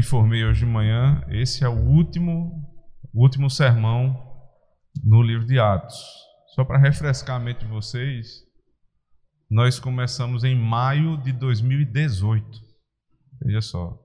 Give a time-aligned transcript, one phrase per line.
[0.00, 2.66] informei hoje de manhã, esse é o último,
[3.14, 4.30] último sermão
[5.04, 5.96] no livro de Atos.
[6.54, 8.42] Só para refrescar a mente de vocês,
[9.48, 12.60] nós começamos em maio de 2018.
[13.42, 13.98] Veja só.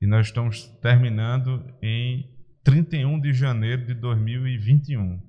[0.00, 2.24] E nós estamos terminando em
[2.64, 5.20] 31 de janeiro de 2021.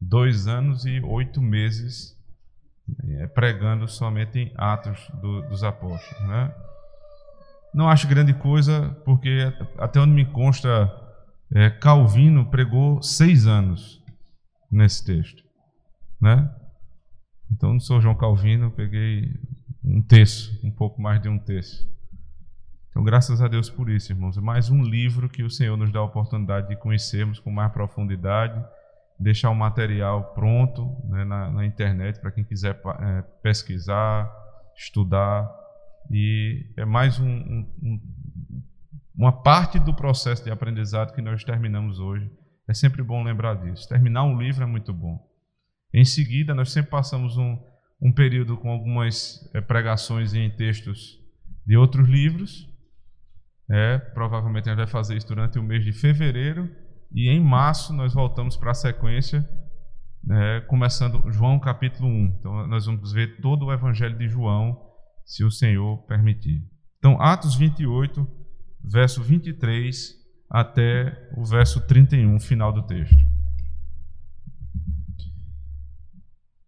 [0.00, 2.16] Dois anos e oito meses
[3.04, 6.28] é, pregando somente em Atos do, dos Apóstolos.
[6.28, 6.54] Né?
[7.72, 10.92] Não acho grande coisa, porque até onde me consta,
[11.54, 14.02] é, Calvino pregou seis anos
[14.70, 15.42] nesse texto.
[16.20, 16.50] Né?
[17.50, 19.34] Então, não sou João Calvino, peguei
[19.84, 21.88] um terço, um pouco mais de um terço.
[22.90, 24.36] Então, graças a Deus por isso, irmãos.
[24.36, 27.72] É mais um livro que o Senhor nos dá a oportunidade de conhecermos com mais
[27.72, 28.62] profundidade,
[29.18, 34.30] deixar o material pronto né, na, na, internet para quem quiser é, pesquisar,
[34.76, 35.48] estudar.
[36.10, 38.00] E é mais um, um,
[39.14, 42.28] uma parte do processo de aprendizado que nós terminamos hoje.
[42.68, 43.88] É sempre bom lembrar disso.
[43.88, 45.24] Terminar um livro é muito bom.
[45.94, 47.56] Em seguida, nós sempre passamos um,
[48.02, 51.18] um período com algumas é, pregações em textos
[51.64, 52.68] de outros livros.
[53.70, 56.68] É, provavelmente a gente vai fazer isso durante o mês de fevereiro.
[57.12, 59.48] E em março nós voltamos para a sequência,
[60.28, 62.36] é, começando João capítulo 1.
[62.38, 64.89] Então nós vamos ver todo o evangelho de João,
[65.30, 66.60] se o Senhor permitir.
[66.98, 68.26] Então, Atos 28,
[68.84, 70.12] verso 23
[70.50, 73.24] até o verso 31, final do texto.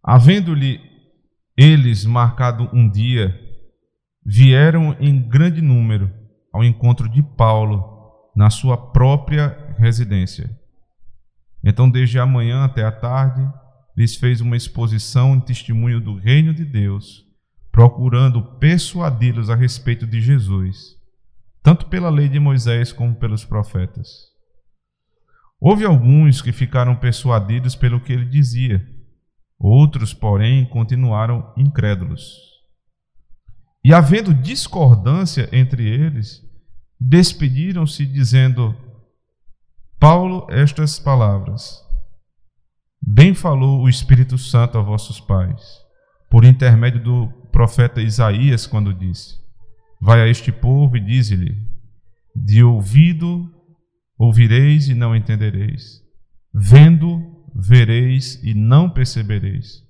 [0.01, 0.79] Havendo-lhe
[1.57, 3.37] eles marcado um dia,
[4.25, 6.09] vieram em grande número
[6.53, 10.49] ao encontro de Paulo na sua própria residência.
[11.61, 13.45] Então, desde a manhã até a tarde,
[13.95, 17.32] lhes fez uma exposição em testemunho do reino de Deus,
[17.73, 20.95] procurando persuadi-los a respeito de Jesus,
[21.63, 24.07] tanto pela lei de Moisés como pelos profetas.
[25.59, 28.87] Houve alguns que ficaram persuadidos pelo que ele dizia
[29.57, 32.21] Outros, porém, continuaram incrédulos.
[33.81, 36.41] E havendo discordância entre eles,
[36.99, 38.75] despediram-se, dizendo:
[39.97, 41.81] Paulo, estas palavras.
[43.01, 45.61] Bem falou o Espírito Santo a vossos pais,
[46.29, 49.37] por intermédio do profeta Isaías, quando disse:
[50.01, 51.55] Vai a este povo e dize-lhe:
[52.35, 53.49] De ouvido
[54.17, 56.01] ouvireis e não entendereis,
[56.53, 57.21] vendo
[57.55, 59.83] vereis e não percebereis.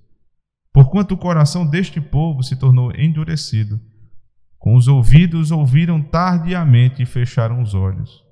[0.72, 3.80] Porquanto o coração deste povo se tornou endurecido,
[4.58, 8.22] com os ouvidos ouviram tardiamente e fecharam os olhos,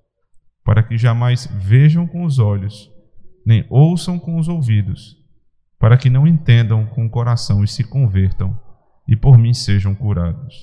[0.64, 2.90] para que jamais vejam com os olhos,
[3.46, 5.16] nem ouçam com os ouvidos,
[5.78, 8.58] para que não entendam com o coração e se convertam,
[9.06, 10.54] e por mim sejam curados.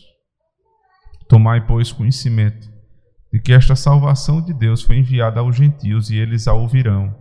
[1.28, 2.70] Tomai, pois, conhecimento
[3.32, 7.16] de que esta salvação de Deus foi enviada aos gentios e eles a ouvirão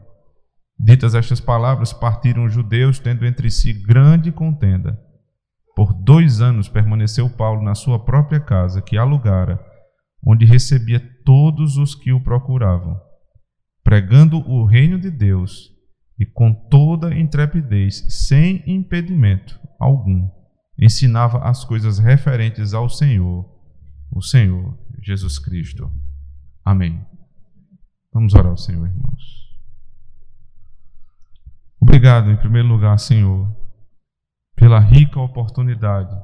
[0.81, 4.97] Ditas estas palavras, partiram os judeus, tendo entre si grande contenda.
[5.75, 9.61] Por dois anos permaneceu Paulo na sua própria casa, que alugara,
[10.25, 12.97] onde recebia todos os que o procuravam,
[13.83, 15.71] pregando o reino de Deus
[16.19, 20.29] e com toda intrepidez, sem impedimento algum,
[20.81, 23.45] ensinava as coisas referentes ao Senhor,
[24.13, 25.91] o Senhor Jesus Cristo.
[26.65, 27.05] Amém.
[28.13, 29.49] Vamos orar ao Senhor, irmãos.
[31.81, 33.49] Obrigado, em primeiro lugar, Senhor,
[34.55, 36.15] pela rica oportunidade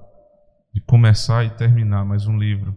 [0.72, 2.76] de começar e terminar mais um livro,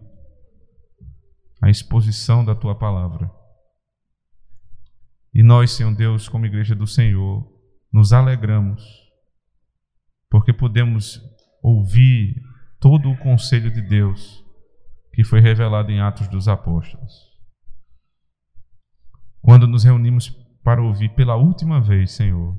[1.60, 3.30] a exposição da tua palavra.
[5.34, 7.46] E nós, Senhor Deus, como igreja do Senhor,
[7.92, 8.82] nos alegramos,
[10.30, 11.20] porque podemos
[11.62, 12.42] ouvir
[12.80, 14.44] todo o conselho de Deus
[15.12, 17.28] que foi revelado em Atos dos Apóstolos.
[19.40, 20.28] Quando nos reunimos
[20.62, 22.56] para ouvir pela última vez, Senhor,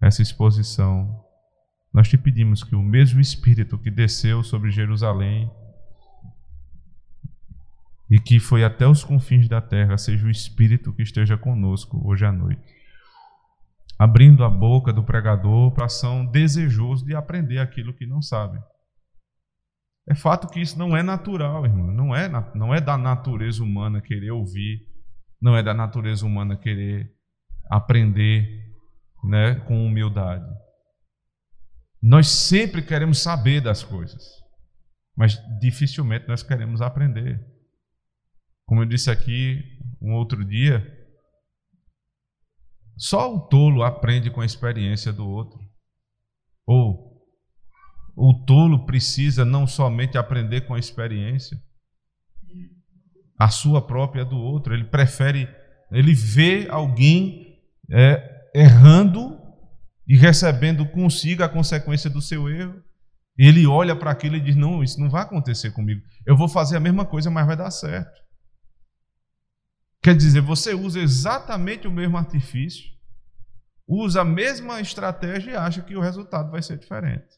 [0.00, 1.24] essa exposição,
[1.92, 5.50] nós te pedimos que o mesmo Espírito que desceu sobre Jerusalém
[8.10, 12.24] e que foi até os confins da terra, seja o Espírito que esteja conosco hoje
[12.24, 12.77] à noite.
[13.98, 18.58] Abrindo a boca do pregador para ação desejoso de aprender aquilo que não sabe.
[20.08, 21.88] É fato que isso não é natural, irmão.
[21.88, 24.86] Não é, não é da natureza humana querer ouvir,
[25.40, 27.12] não é da natureza humana querer
[27.70, 28.72] aprender
[29.24, 30.48] né, com humildade.
[32.00, 34.22] Nós sempre queremos saber das coisas,
[35.16, 37.44] mas dificilmente nós queremos aprender.
[38.64, 39.62] Como eu disse aqui
[40.00, 40.86] um outro dia,
[42.98, 45.60] só o tolo aprende com a experiência do outro.
[46.66, 47.08] Ou
[48.16, 51.56] o tolo precisa não somente aprender com a experiência,
[53.38, 54.74] a sua própria do outro.
[54.74, 55.48] Ele prefere,
[55.92, 59.38] ele vê alguém é, errando
[60.06, 62.82] e recebendo consigo a consequência do seu erro.
[63.38, 66.02] Ele olha para aquilo e diz: Não, isso não vai acontecer comigo.
[66.26, 68.27] Eu vou fazer a mesma coisa, mas vai dar certo.
[70.08, 72.90] Quer dizer, você usa exatamente o mesmo artifício,
[73.86, 77.28] usa a mesma estratégia e acha que o resultado vai ser diferente.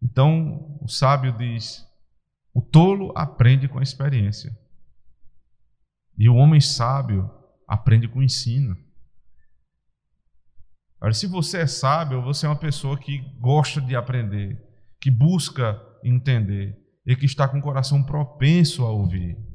[0.00, 1.84] Então, o sábio diz:
[2.54, 4.56] o tolo aprende com a experiência.
[6.16, 7.28] E o homem sábio
[7.66, 8.76] aprende com o ensino.
[11.00, 14.56] Agora, se você é sábio, você é uma pessoa que gosta de aprender,
[15.00, 19.50] que busca entender e que está com o coração propenso a ouvir.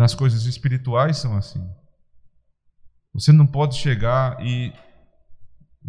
[0.00, 1.62] Nas coisas espirituais são assim.
[3.12, 4.72] Você não pode chegar e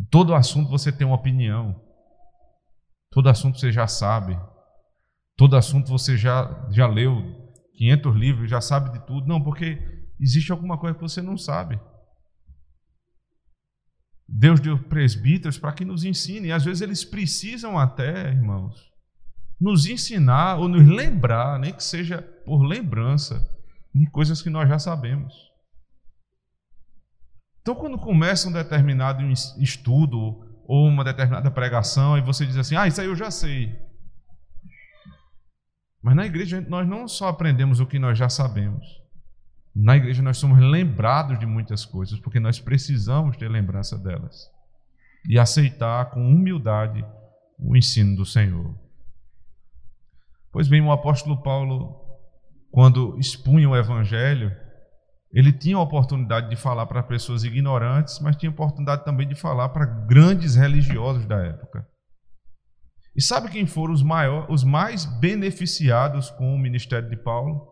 [0.10, 1.82] todo assunto você tem uma opinião.
[3.10, 4.38] Todo assunto você já sabe.
[5.38, 7.24] Todo assunto você já, já leu
[7.76, 9.26] 500 livros, já sabe de tudo.
[9.26, 9.80] Não, porque
[10.20, 11.80] existe alguma coisa que você não sabe.
[14.28, 16.50] Deus deu presbíteros para que nos ensinem.
[16.50, 18.76] E às vezes eles precisam até, irmãos,
[19.58, 23.50] nos ensinar ou nos lembrar, nem que seja por lembrança,
[23.94, 25.34] de coisas que nós já sabemos.
[27.62, 29.24] Então, quando começa um determinado
[29.60, 30.18] estudo
[30.66, 33.78] ou uma determinada pregação e você diz assim: Ah, isso aí eu já sei.
[36.02, 38.84] Mas na igreja nós não só aprendemos o que nós já sabemos.
[39.74, 44.50] Na igreja nós somos lembrados de muitas coisas, porque nós precisamos ter lembrança delas
[45.28, 47.06] e aceitar com humildade
[47.60, 48.76] o ensino do Senhor.
[50.52, 52.01] Pois bem, o apóstolo Paulo,
[52.72, 54.52] quando expunha o evangelho,
[55.34, 59.36] ele tinha a oportunidade de falar para pessoas ignorantes, mas tinha a oportunidade também de
[59.36, 61.88] falar para grandes religiosos da época.
[63.16, 67.70] E sabe quem foram os, maiores, os mais beneficiados com o ministério de Paulo?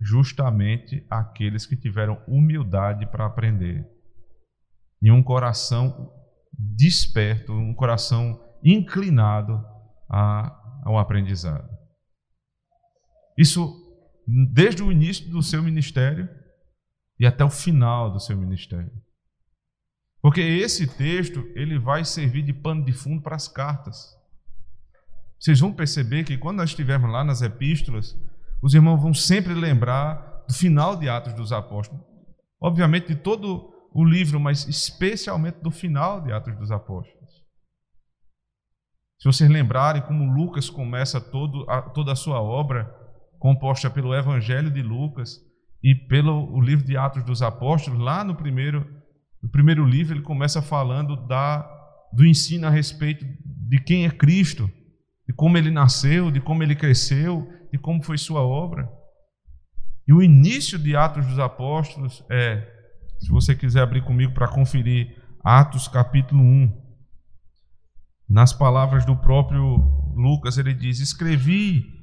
[0.00, 3.84] Justamente aqueles que tiveram humildade para aprender
[5.02, 6.10] e um coração
[6.52, 9.62] desperto, um coração inclinado
[10.08, 11.68] a, ao aprendizado.
[13.36, 13.83] Isso
[14.26, 16.28] desde o início do seu ministério
[17.18, 18.90] e até o final do seu ministério.
[20.20, 24.16] Porque esse texto, ele vai servir de pano de fundo para as cartas.
[25.38, 28.18] Vocês vão perceber que quando nós estivermos lá nas epístolas,
[28.62, 32.02] os irmãos vão sempre lembrar do final de Atos dos Apóstolos.
[32.58, 37.44] Obviamente de todo o livro, mas especialmente do final de Atos dos Apóstolos.
[39.18, 43.03] Se vocês lembrarem como Lucas começa todo a, toda a sua obra,
[43.44, 45.38] composta pelo Evangelho de Lucas,
[45.82, 48.90] e pelo livro de Atos dos Apóstolos, lá no primeiro,
[49.42, 51.60] no primeiro livro, ele começa falando da,
[52.10, 54.66] do ensino a respeito de quem é Cristo,
[55.28, 58.88] de como ele nasceu, de como ele cresceu, de como foi sua obra.
[60.08, 62.66] E o início de Atos dos Apóstolos é,
[63.20, 66.82] se você quiser abrir comigo para conferir, Atos capítulo 1.
[68.26, 69.76] Nas palavras do próprio
[70.16, 71.93] Lucas, ele diz: Escrevi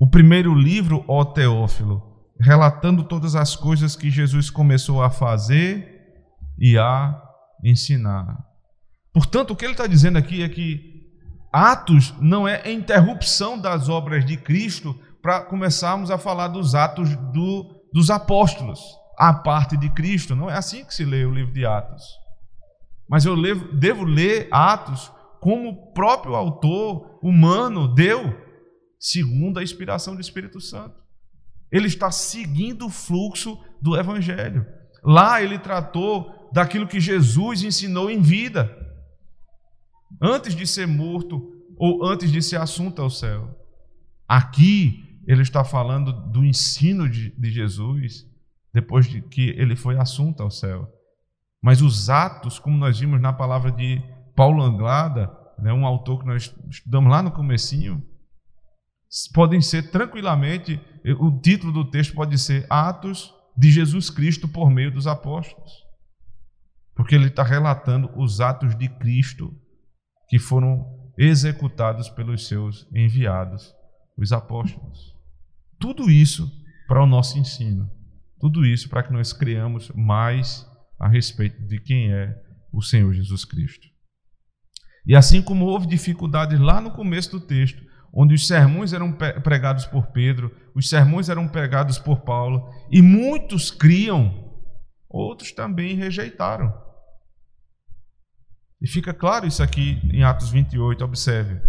[0.00, 2.02] o primeiro livro, ó Teófilo,
[2.40, 6.00] relatando todas as coisas que Jesus começou a fazer
[6.58, 7.22] e a
[7.62, 8.38] ensinar.
[9.12, 10.90] Portanto, o que ele está dizendo aqui é que
[11.52, 17.14] Atos não é a interrupção das obras de Cristo para começarmos a falar dos atos
[17.34, 18.80] do, dos apóstolos,
[19.18, 20.34] a parte de Cristo.
[20.34, 22.04] Não é assim que se lê o livro de Atos.
[23.06, 28.34] Mas eu levo, devo ler Atos como o próprio autor humano deu,
[29.00, 31.02] segundo a inspiração do Espírito Santo.
[31.72, 34.66] Ele está seguindo o fluxo do Evangelho.
[35.02, 38.76] Lá ele tratou daquilo que Jesus ensinou em vida,
[40.20, 43.56] antes de ser morto ou antes de ser assunto ao céu.
[44.28, 48.28] Aqui ele está falando do ensino de, de Jesus
[48.72, 50.88] depois de que ele foi assunto ao céu.
[51.62, 54.02] Mas os atos, como nós vimos na palavra de
[54.36, 58.02] Paulo Anglada, né, um autor que nós estudamos lá no comecinho,
[59.32, 60.80] podem ser tranquilamente,
[61.18, 65.70] o título do texto pode ser Atos de Jesus Cristo por meio dos apóstolos.
[66.94, 69.52] Porque ele está relatando os atos de Cristo
[70.28, 70.84] que foram
[71.18, 73.74] executados pelos seus enviados,
[74.16, 75.14] os apóstolos.
[75.78, 76.50] Tudo isso
[76.86, 77.90] para o nosso ensino.
[78.38, 80.66] Tudo isso para que nós criamos mais
[80.98, 82.34] a respeito de quem é
[82.72, 83.86] o Senhor Jesus Cristo.
[85.06, 89.86] E assim como houve dificuldades lá no começo do texto, onde os sermões eram pregados
[89.86, 94.52] por Pedro, os sermões eram pregados por Paulo, e muitos criam,
[95.08, 96.72] outros também rejeitaram.
[98.80, 101.60] E fica claro isso aqui em Atos 28, observe,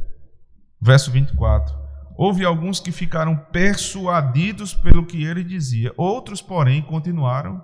[0.82, 1.80] verso 24.
[2.18, 7.62] houve alguns que ficaram persuadidos pelo que ele dizia, outros, porém, continuaram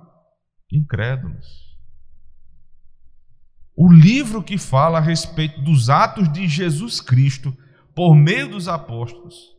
[0.71, 1.67] incrédulos.
[3.75, 7.55] O livro que fala a respeito dos atos de Jesus Cristo
[7.97, 9.57] por meio dos apóstolos,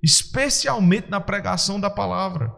[0.00, 2.54] especialmente na pregação da palavra.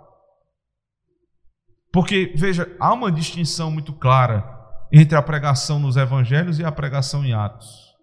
[1.90, 4.44] Porque, veja, há uma distinção muito clara
[4.92, 7.94] entre a pregação nos evangelhos e a pregação em Atos.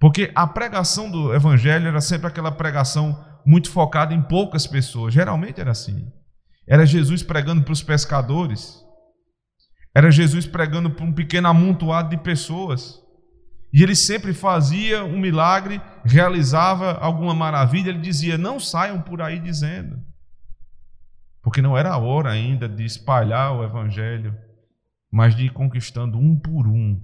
[0.00, 5.60] Porque a pregação do evangelho era sempre aquela pregação muito focada em poucas pessoas, geralmente
[5.60, 6.10] era assim.
[6.66, 8.82] Era Jesus pregando para os pescadores,
[9.94, 13.05] era Jesus pregando para um pequeno amontoado de pessoas.
[13.72, 19.38] E ele sempre fazia um milagre, realizava alguma maravilha, ele dizia: Não saiam por aí
[19.38, 20.00] dizendo.
[21.42, 24.36] Porque não era a hora ainda de espalhar o evangelho,
[25.10, 27.00] mas de ir conquistando um por um.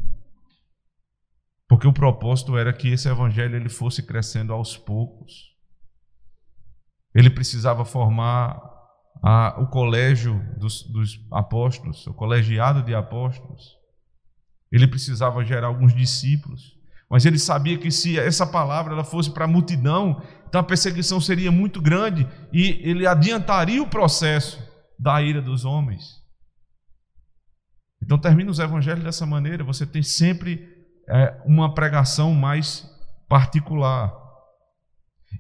[1.69, 5.53] Porque o propósito era que esse evangelho ele fosse crescendo aos poucos.
[7.15, 8.61] Ele precisava formar
[9.23, 13.82] a, o colégio dos, dos apóstolos, o colegiado de apóstolos.
[14.73, 16.81] Ele precisava gerar alguns discípulos.
[17.11, 21.21] Mas ele sabia que se essa palavra ela fosse para a multidão, então a perseguição
[21.21, 24.59] seria muito grande e ele adiantaria o processo
[24.99, 26.23] da ira dos homens.
[28.03, 30.67] Então termina os evangelhos dessa maneira, você tem sempre
[31.09, 32.91] é, uma pregação mais
[33.29, 34.13] particular.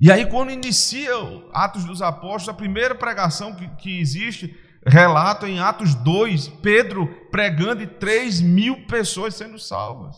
[0.00, 1.12] E aí, quando inicia
[1.52, 4.54] Atos dos Apóstolos, a primeira pregação que, que existe,
[4.86, 10.16] relato em Atos 2, Pedro pregando e 3 mil pessoas sendo salvas.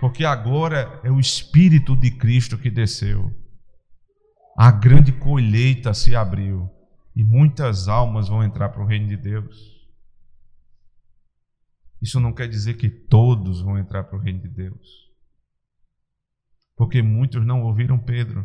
[0.00, 3.32] Porque agora é o Espírito de Cristo que desceu.
[4.56, 6.70] A grande colheita se abriu
[7.16, 9.74] e muitas almas vão entrar para o reino de Deus.
[12.02, 15.04] Isso não quer dizer que todos vão entrar para o reino de Deus.
[16.76, 18.44] Porque muitos não ouviram Pedro,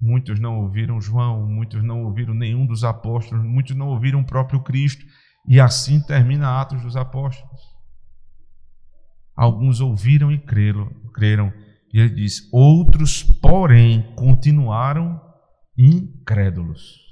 [0.00, 4.62] muitos não ouviram João, muitos não ouviram nenhum dos apóstolos, muitos não ouviram o próprio
[4.62, 5.04] Cristo,
[5.48, 7.60] e assim termina Atos dos Apóstolos.
[9.36, 11.52] Alguns ouviram e creram, creram
[11.92, 15.20] e ele diz: outros, porém, continuaram
[15.78, 17.04] incrédulos.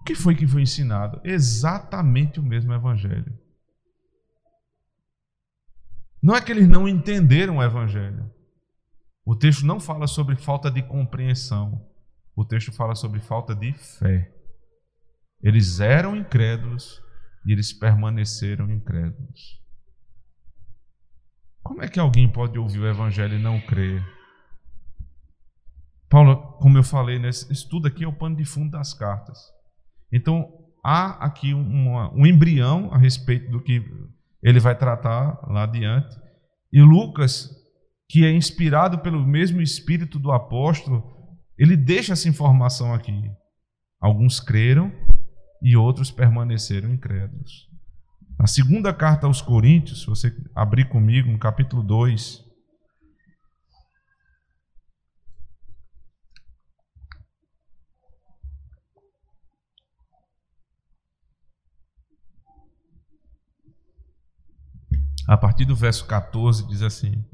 [0.00, 1.20] O que foi que foi ensinado?
[1.24, 3.44] Exatamente o mesmo evangelho.
[6.24, 8.30] Não é que eles não entenderam o Evangelho.
[9.24, 11.88] O texto não fala sobre falta de compreensão.
[12.36, 14.30] O texto fala sobre falta de fé.
[15.42, 17.00] Eles eram incrédulos
[17.46, 19.62] e eles permaneceram incrédulos.
[21.62, 24.04] Como é que alguém pode ouvir o Evangelho e não crer?
[26.10, 29.38] Paulo, como eu falei, isso tudo aqui é o pano de fundo das cartas.
[30.12, 30.52] Então,
[30.84, 33.82] há aqui um embrião a respeito do que
[34.42, 36.14] ele vai tratar lá adiante.
[36.70, 37.50] E Lucas,
[38.08, 41.14] que é inspirado pelo mesmo espírito do apóstolo,
[41.58, 43.30] ele deixa essa informação aqui.
[44.00, 44.92] Alguns creram
[45.62, 47.68] e outros permaneceram incrédulos.
[48.38, 52.44] Na segunda carta aos Coríntios, se você abrir comigo, no capítulo 2,
[65.26, 67.24] a partir do verso 14, diz assim: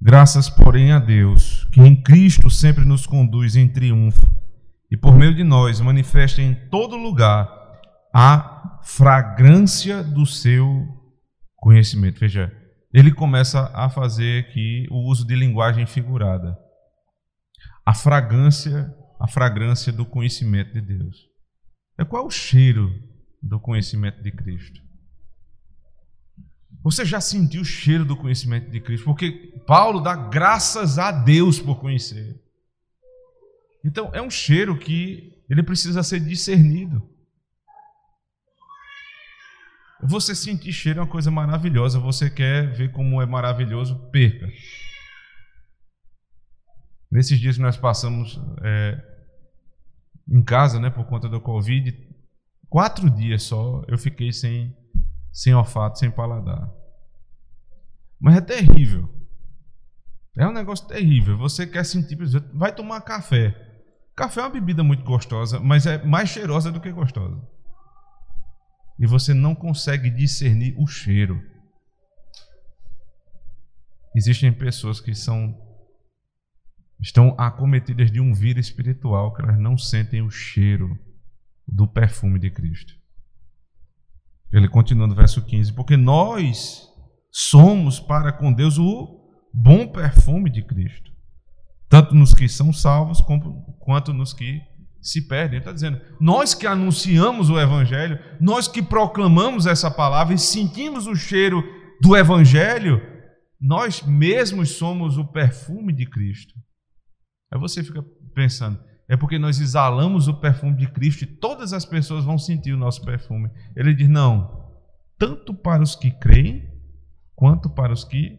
[0.00, 4.26] Graças, porém, a Deus, que em Cristo sempre nos conduz em triunfo
[4.90, 7.48] e por meio de nós manifesta em todo lugar
[8.14, 10.86] a fragrância do seu
[11.56, 12.20] conhecimento.
[12.20, 12.52] Veja,
[12.92, 16.56] ele começa a fazer aqui o uso de linguagem figurada.
[17.84, 21.16] A fragrância, a fragrância do conhecimento de Deus.
[21.98, 22.88] É qual o cheiro
[23.42, 24.80] do conhecimento de Cristo?
[26.82, 29.04] Você já sentiu o cheiro do conhecimento de Cristo?
[29.04, 32.40] Porque Paulo dá graças a Deus por conhecer.
[33.84, 37.02] Então, é um cheiro que ele precisa ser discernido.
[40.02, 41.98] Você sentir cheiro é uma coisa maravilhosa.
[41.98, 43.98] Você quer ver como é maravilhoso?
[44.10, 44.46] Perca.
[47.10, 49.02] Nesses dias que nós passamos é,
[50.30, 51.96] em casa, né, por conta do Covid,
[52.68, 54.76] quatro dias só eu fiquei sem
[55.38, 56.68] sem olfato, sem paladar.
[58.18, 59.08] Mas é terrível.
[60.36, 61.38] É um negócio terrível.
[61.38, 62.18] Você quer sentir,
[62.52, 63.54] vai tomar café.
[64.16, 67.40] Café é uma bebida muito gostosa, mas é mais cheirosa do que gostosa.
[68.98, 71.40] E você não consegue discernir o cheiro.
[74.16, 75.56] Existem pessoas que são
[76.98, 80.98] estão acometidas de um vírus espiritual que elas não sentem o cheiro
[81.64, 82.97] do perfume de Cristo.
[84.52, 86.88] Ele continua no verso 15: Porque nós
[87.30, 89.18] somos para com Deus o
[89.52, 91.10] bom perfume de Cristo,
[91.88, 93.20] tanto nos que são salvos
[93.78, 94.60] quanto nos que
[95.00, 95.56] se perdem.
[95.56, 101.06] Ele está dizendo: nós que anunciamos o Evangelho, nós que proclamamos essa palavra e sentimos
[101.06, 101.62] o cheiro
[102.00, 103.00] do Evangelho,
[103.60, 106.54] nós mesmos somos o perfume de Cristo.
[107.52, 108.78] Aí você fica pensando,
[109.08, 112.76] é porque nós exalamos o perfume de Cristo e todas as pessoas vão sentir o
[112.76, 113.50] nosso perfume.
[113.74, 114.68] Ele diz: não,
[115.18, 116.68] tanto para os que creem,
[117.34, 118.38] quanto para os que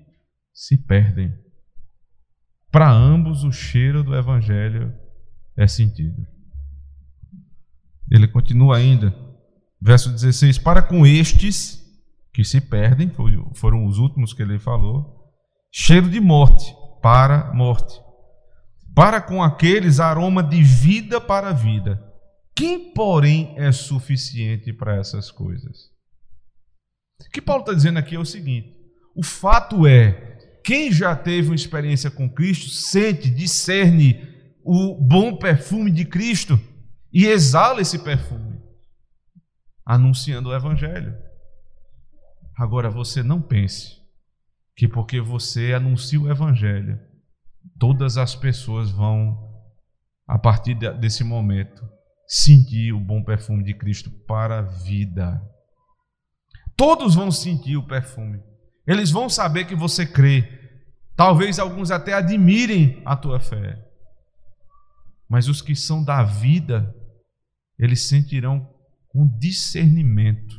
[0.54, 1.34] se perdem.
[2.72, 4.94] Para ambos, o cheiro do Evangelho
[5.58, 6.24] é sentido.
[8.12, 9.16] Ele continua ainda,
[9.82, 11.80] verso 16: Para com estes
[12.32, 13.12] que se perdem,
[13.56, 15.34] foram os últimos que ele falou,
[15.72, 18.09] cheiro de morte para morte
[19.00, 22.04] para com aqueles aroma de vida para vida.
[22.54, 25.90] Quem, porém, é suficiente para essas coisas?
[27.26, 28.76] O que Paulo está dizendo aqui é o seguinte:
[29.16, 34.20] o fato é, quem já teve uma experiência com Cristo sente, discerne
[34.66, 36.60] o bom perfume de Cristo
[37.14, 38.60] e exala esse perfume,
[39.86, 41.16] anunciando o Evangelho.
[42.54, 43.96] Agora, você não pense
[44.76, 47.00] que porque você anuncia o Evangelho,
[47.80, 49.38] todas as pessoas vão,
[50.28, 51.88] a partir desse momento,
[52.28, 55.42] sentir o bom perfume de Cristo para a vida.
[56.76, 58.40] Todos vão sentir o perfume.
[58.86, 60.48] Eles vão saber que você crê.
[61.16, 63.78] Talvez alguns até admirem a tua fé.
[65.28, 66.96] Mas os que são da vida,
[67.78, 68.68] eles sentirão
[69.10, 70.56] com discernimento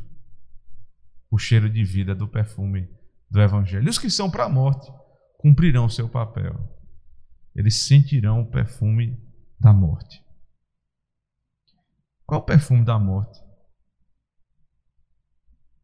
[1.31, 2.89] o cheiro de vida do perfume
[3.31, 3.87] do Evangelho.
[3.87, 4.91] E os que são para a morte
[5.39, 6.80] cumprirão seu papel
[7.55, 9.19] eles sentirão o perfume
[9.59, 10.25] da morte.
[12.25, 13.41] Qual o perfume da morte?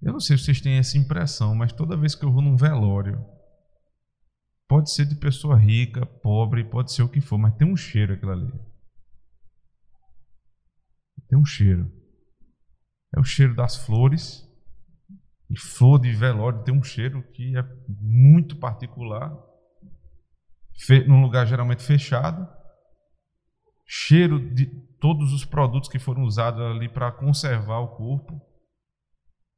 [0.01, 2.57] Eu não sei se vocês têm essa impressão, mas toda vez que eu vou num
[2.57, 3.25] velório,
[4.69, 8.14] pode ser de pessoa rica, pobre, pode ser o que for, mas tem um cheiro
[8.14, 8.53] aquilo ali.
[11.29, 11.91] Tem um cheiro.
[13.14, 14.45] É o cheiro das flores.
[15.49, 19.31] E flor de velório tem um cheiro que é muito particular
[21.07, 22.47] num lugar geralmente fechado,
[23.87, 24.67] cheiro de
[25.01, 28.41] todos os produtos que foram usados ali para conservar o corpo.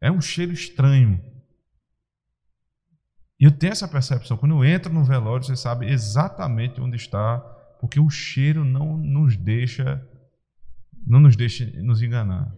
[0.01, 1.21] É um cheiro estranho.
[3.41, 4.37] E eu tenho essa percepção.
[4.37, 7.39] Quando eu entro no velório, você sabe exatamente onde está,
[7.81, 10.05] porque o cheiro não nos deixa,
[11.07, 12.53] não nos deixa nos enganar.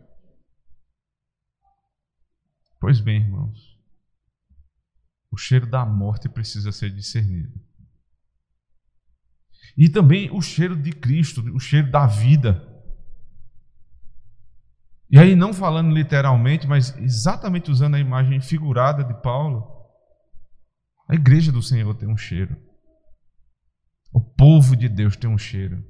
[2.80, 3.78] Pois bem, irmãos,
[5.30, 7.69] o cheiro da morte precisa ser discernido.
[9.76, 12.66] E também o cheiro de Cristo, o cheiro da vida.
[15.10, 19.66] E aí, não falando literalmente, mas exatamente usando a imagem figurada de Paulo,
[21.08, 22.56] a igreja do Senhor tem um cheiro.
[24.12, 25.84] O povo de Deus tem um cheiro.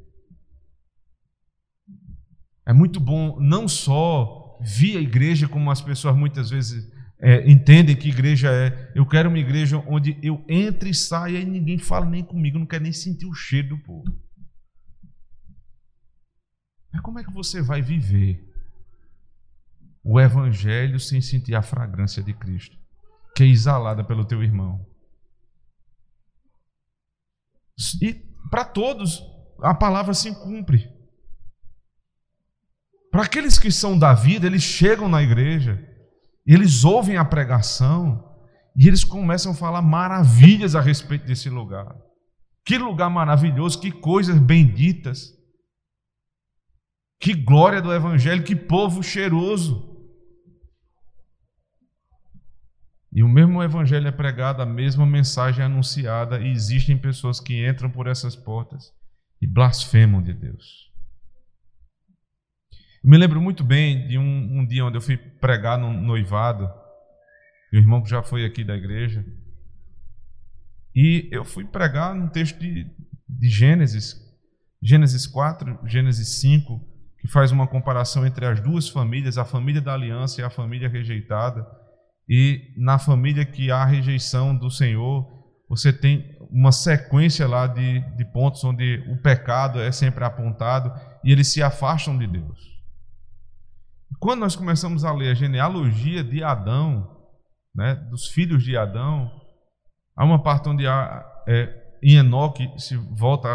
[2.66, 6.90] É muito bom não só vir a igreja como as pessoas muitas vezes
[7.22, 8.92] é, entendem que igreja é.
[8.94, 12.66] Eu quero uma igreja onde eu entre e saia e ninguém fala nem comigo, não
[12.66, 14.04] quer nem sentir o cheiro do povo.
[16.92, 18.42] Mas como é que você vai viver
[20.02, 22.76] o evangelho sem sentir a fragrância de Cristo,
[23.37, 24.85] que é exalada pelo teu irmão?
[28.00, 28.14] E
[28.50, 29.22] para todos
[29.62, 30.90] a palavra se cumpre.
[33.11, 35.89] Para aqueles que são da vida, eles chegam na igreja
[36.46, 38.29] eles ouvem a pregação
[38.76, 41.94] e eles começam a falar maravilhas a respeito desse lugar.
[42.64, 45.33] Que lugar maravilhoso, que coisas benditas.
[47.20, 49.90] Que glória do Evangelho, que povo cheiroso.
[53.12, 57.68] E o mesmo Evangelho é pregado, a mesma mensagem é anunciada, e existem pessoas que
[57.68, 58.92] entram por essas portas
[59.42, 60.89] e blasfemam de Deus.
[63.02, 66.70] Me lembro muito bem de um, um dia onde eu fui pregar no noivado,
[67.72, 69.24] e o irmão que já foi aqui da igreja,
[70.94, 72.86] e eu fui pregar no texto de,
[73.26, 74.16] de Gênesis,
[74.82, 76.78] Gênesis 4, Gênesis 5,
[77.20, 80.88] que faz uma comparação entre as duas famílias, a família da aliança e a família
[80.88, 81.66] rejeitada.
[82.28, 85.26] E na família que há rejeição do Senhor,
[85.68, 91.30] você tem uma sequência lá de, de pontos onde o pecado é sempre apontado e
[91.30, 92.79] eles se afastam de Deus.
[94.20, 97.09] Quando nós começamos a ler a genealogia de Adão,
[97.74, 99.33] né, dos filhos de Adão,
[100.14, 103.48] há uma parte onde há, é, em Enoque se volta,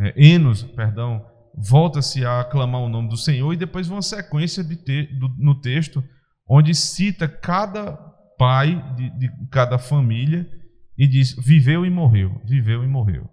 [0.00, 1.24] é, Enos, perdão,
[1.56, 5.60] volta-se a aclamar o nome do Senhor e depois uma sequência de te, do, no
[5.60, 6.02] texto
[6.48, 7.96] onde cita cada
[8.36, 10.44] pai de, de cada família
[10.96, 13.30] e diz: viveu e morreu, viveu e morreu.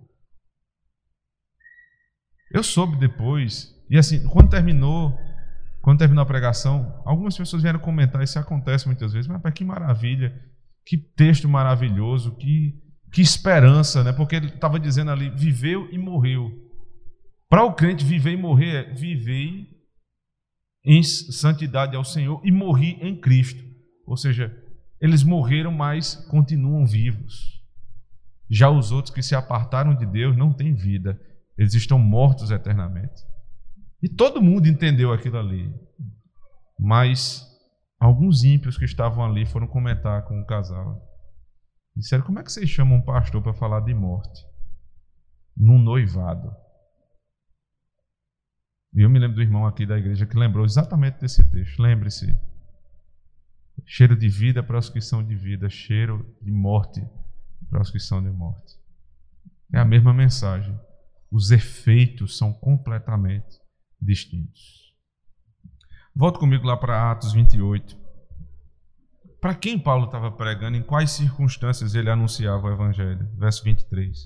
[2.52, 5.18] Eu soube depois, e assim, quando terminou,
[5.86, 10.36] quando terminou a pregação, algumas pessoas vieram comentar, isso acontece muitas vezes, mas que maravilha,
[10.84, 12.74] que texto maravilhoso, que,
[13.14, 14.12] que esperança, né?
[14.12, 16.50] Porque ele estava dizendo ali, viveu e morreu.
[17.48, 19.68] Para o crente, viver e morrer é viver
[20.84, 23.64] em santidade ao Senhor e morrer em Cristo.
[24.08, 24.52] Ou seja,
[25.00, 27.62] eles morreram, mas continuam vivos.
[28.50, 31.22] Já os outros que se apartaram de Deus não têm vida,
[31.56, 33.22] eles estão mortos eternamente.
[34.06, 35.74] E todo mundo entendeu aquilo ali.
[36.80, 37.44] Mas
[38.00, 41.02] alguns ímpios que estavam ali foram comentar com o casal.
[41.96, 44.46] Disseram: Como é que vocês chamam um pastor para falar de morte?
[45.58, 46.56] Num noivado.
[48.94, 51.82] E eu me lembro do irmão aqui da igreja que lembrou exatamente desse texto.
[51.82, 52.28] Lembre-se.
[53.88, 57.02] Cheiro de vida para os que são de vida, cheiro de morte
[57.72, 58.76] para os que são de morte.
[59.74, 60.80] É a mesma mensagem.
[61.32, 63.65] Os efeitos são completamente
[64.06, 64.94] distintos.
[66.16, 67.98] Volte comigo lá para Atos 28.
[69.42, 73.30] Para quem Paulo estava pregando, em quais circunstâncias ele anunciava o evangelho?
[73.38, 74.18] Verso 23.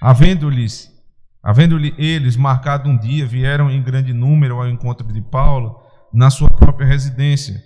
[0.00, 0.96] Havendo-lhes
[1.42, 5.80] Havendo-lhe eles marcado um dia, vieram em grande número ao encontro de Paulo
[6.12, 7.62] na sua própria residência.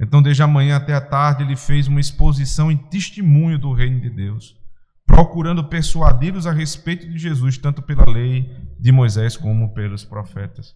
[0.00, 4.00] Então, desde a manhã até a tarde, ele fez uma exposição em testemunho do reino
[4.00, 4.56] de Deus,
[5.10, 10.74] procurando persuadi-los a respeito de Jesus, tanto pela lei de Moisés como pelos profetas.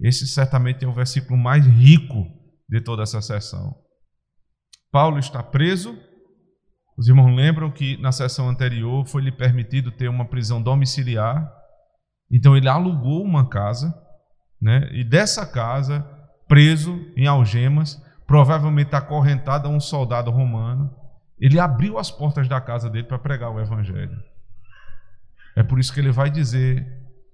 [0.00, 2.26] Esse certamente é o versículo mais rico
[2.68, 3.74] de toda essa sessão.
[4.90, 5.96] Paulo está preso.
[6.98, 11.46] Os irmãos lembram que na sessão anterior foi lhe permitido ter uma prisão domiciliar.
[12.30, 13.94] Então ele alugou uma casa,
[14.60, 14.88] né?
[14.92, 16.00] E dessa casa,
[16.48, 20.90] preso em algemas, provavelmente acorrentado a um soldado romano,
[21.38, 24.16] ele abriu as portas da casa dele para pregar o evangelho.
[25.54, 26.86] É por isso que ele vai dizer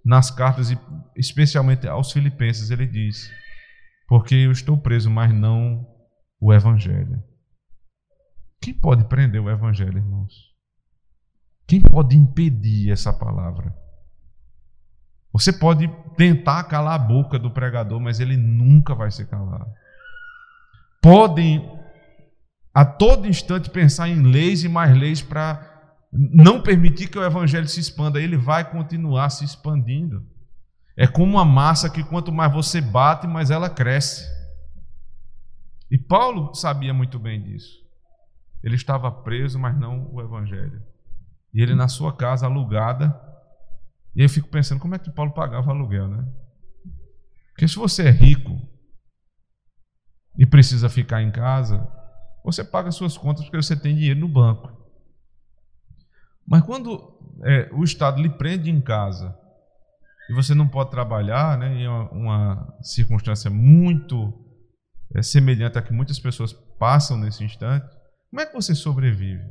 [0.04, 0.72] nas cartas,
[1.16, 3.30] especialmente aos filipenses, ele diz:
[4.08, 5.86] Porque eu estou preso, mas não
[6.40, 7.22] o evangelho.
[8.60, 10.32] Quem pode prender o evangelho, irmãos?
[11.66, 13.74] Quem pode impedir essa palavra?
[15.32, 19.66] Você pode tentar calar a boca do pregador, mas ele nunca vai se calar
[21.02, 21.68] podem
[22.74, 25.68] a todo instante pensar em leis e mais leis para
[26.12, 30.26] não permitir que o evangelho se expanda, ele vai continuar se expandindo.
[30.96, 34.26] É como uma massa que quanto mais você bate, mais ela cresce.
[35.90, 37.80] E Paulo sabia muito bem disso.
[38.62, 40.82] Ele estava preso, mas não o evangelho.
[41.52, 43.18] E ele na sua casa alugada.
[44.14, 46.26] E eu fico pensando, como é que Paulo pagava aluguel, né?
[47.50, 48.58] Porque se você é rico,
[50.37, 51.87] e precisa ficar em casa,
[52.44, 54.70] você paga suas contas porque você tem dinheiro no banco.
[56.46, 59.37] Mas quando é, o Estado lhe prende em casa
[60.28, 64.33] e você não pode trabalhar, né, em uma, uma circunstância muito
[65.14, 67.87] é, semelhante a que muitas pessoas passam nesse instante,
[68.31, 69.44] como é que você sobrevive?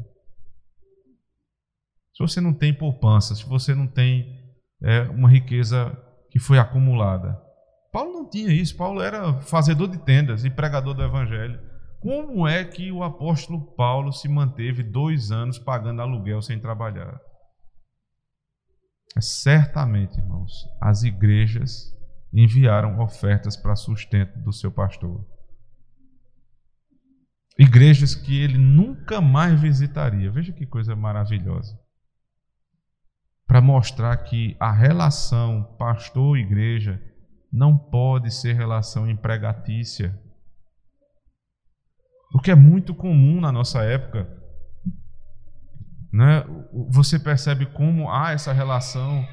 [2.13, 4.39] Se você não tem poupança, se você não tem
[4.81, 5.97] é, uma riqueza
[6.29, 7.39] que foi acumulada,
[7.91, 8.75] Paulo não tinha isso.
[8.75, 11.59] Paulo era fazedor de tendas e pregador do evangelho.
[12.01, 17.21] Como é que o apóstolo Paulo se manteve dois anos pagando aluguel sem trabalhar?
[19.19, 21.95] Certamente, irmãos, as igrejas
[22.33, 25.23] enviaram ofertas para sustento do seu pastor.
[27.59, 30.31] Igrejas que ele nunca mais visitaria.
[30.31, 31.79] Veja que coisa maravilhosa.
[33.45, 36.99] Para mostrar que a relação pastor-igreja
[37.51, 40.19] não pode ser relação empregatícia.
[42.33, 44.27] O que é muito comum na nossa época.
[46.11, 46.43] Né?
[46.89, 49.25] Você percebe como há essa relação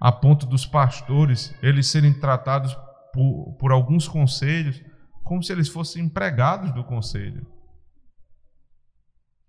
[0.00, 2.76] a ponto dos pastores eles serem tratados
[3.12, 4.82] por, por alguns conselhos
[5.22, 7.46] como se eles fossem empregados do conselho.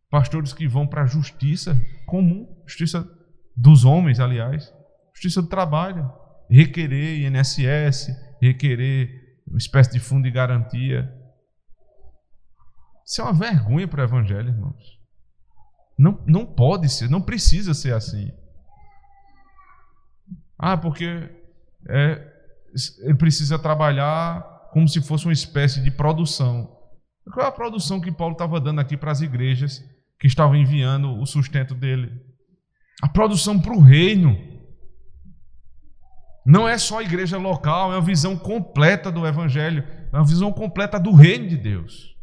[0.10, 3.06] Pastores que vão para a justiça comum, justiça
[3.56, 4.72] dos homens, aliás,
[5.14, 6.10] justiça do trabalho
[6.50, 8.10] requerer INSS,
[8.42, 9.10] requerer
[9.48, 11.12] uma espécie de fundo de garantia.
[13.06, 15.00] Isso é uma vergonha para o evangelho, irmãos.
[15.98, 18.32] Não, não pode ser, não precisa ser assim.
[20.58, 21.30] Ah, porque
[21.88, 22.34] é,
[23.04, 26.76] ele precisa trabalhar como se fosse uma espécie de produção.
[27.32, 29.84] Qual é a produção que Paulo estava dando aqui para as igrejas
[30.20, 32.12] que estavam enviando o sustento dele?
[33.02, 34.36] A produção para o reino.
[36.46, 40.52] Não é só a igreja local, é uma visão completa do Evangelho, é uma visão
[40.52, 42.15] completa do reino de Deus.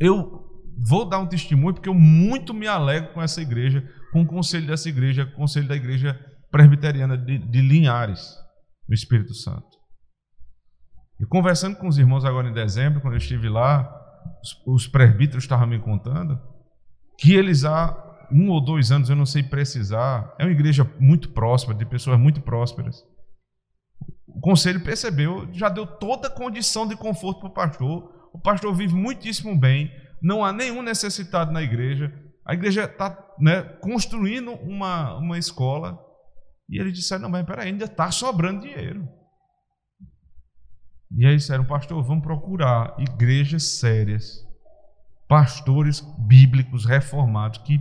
[0.00, 0.44] Eu
[0.78, 4.66] vou dar um testemunho porque eu muito me alegro com essa igreja, com o conselho
[4.66, 6.18] dessa igreja, com o conselho da igreja
[6.50, 8.34] presbiteriana de, de Linhares,
[8.88, 9.76] no Espírito Santo.
[11.20, 13.90] E conversando com os irmãos agora em dezembro, quando eu estive lá,
[14.42, 16.38] os, os presbíteros estavam me contando
[17.18, 21.30] que eles há um ou dois anos, eu não sei precisar, é uma igreja muito
[21.30, 23.02] próspera, de pessoas muito prósperas.
[24.26, 28.15] O conselho percebeu, já deu toda a condição de conforto para o pastor.
[28.36, 32.12] O pastor vive muitíssimo bem, não há nenhum necessitado na igreja.
[32.44, 35.98] A igreja está né, construindo uma, uma escola.
[36.68, 39.08] E eles disseram: não, mas peraí, ainda está sobrando dinheiro.
[41.16, 44.46] E aí disseram: pastor, vamos procurar igrejas sérias,
[45.26, 47.80] pastores bíblicos reformados que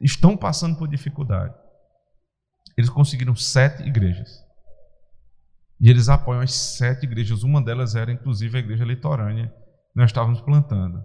[0.00, 1.54] estão passando por dificuldade.
[2.76, 4.42] Eles conseguiram sete igrejas.
[5.80, 7.44] E eles apoiam as sete igrejas.
[7.44, 9.61] Uma delas era, inclusive, a igreja litorânea.
[9.94, 11.04] Nós estávamos plantando.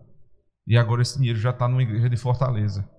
[0.66, 2.90] E agora esse dinheiro já está numa igreja de Fortaleza.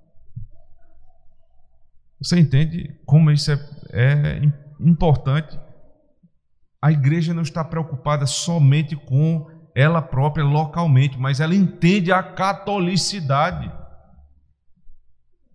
[2.20, 3.58] Você entende como isso é,
[3.92, 4.42] é
[4.80, 5.58] importante?
[6.82, 13.70] A igreja não está preocupada somente com ela própria localmente, mas ela entende a catolicidade.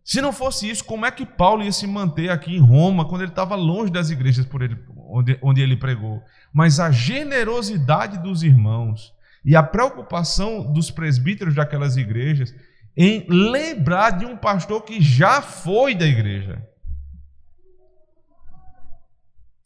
[0.03, 3.21] Se não fosse isso, como é que Paulo ia se manter aqui em Roma quando
[3.21, 4.77] ele estava longe das igrejas por ele,
[5.09, 6.21] onde, onde ele pregou?
[6.53, 9.13] Mas a generosidade dos irmãos
[9.45, 12.53] e a preocupação dos presbíteros daquelas igrejas
[12.95, 16.65] em lembrar de um pastor que já foi da igreja.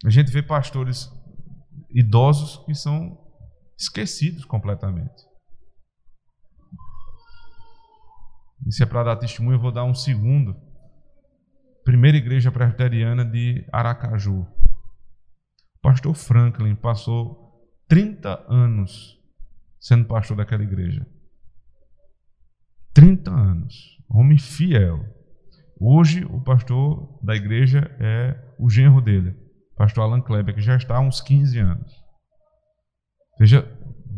[0.05, 1.09] A gente vê pastores
[1.89, 3.17] idosos que são
[3.77, 5.27] esquecidos completamente.
[8.69, 10.55] Se é para dar testemunho, eu vou dar um segundo.
[11.83, 14.41] Primeira igreja presbiteriana de Aracaju.
[14.41, 19.16] O pastor Franklin passou 30 anos
[19.79, 21.05] sendo pastor daquela igreja.
[22.93, 23.75] 30 anos.
[24.09, 25.05] Homem fiel.
[25.79, 29.35] Hoje, o pastor da igreja é o genro dele,
[29.75, 31.93] pastor Alan Kleber, que já está há uns 15 anos.
[33.39, 33.63] Veja,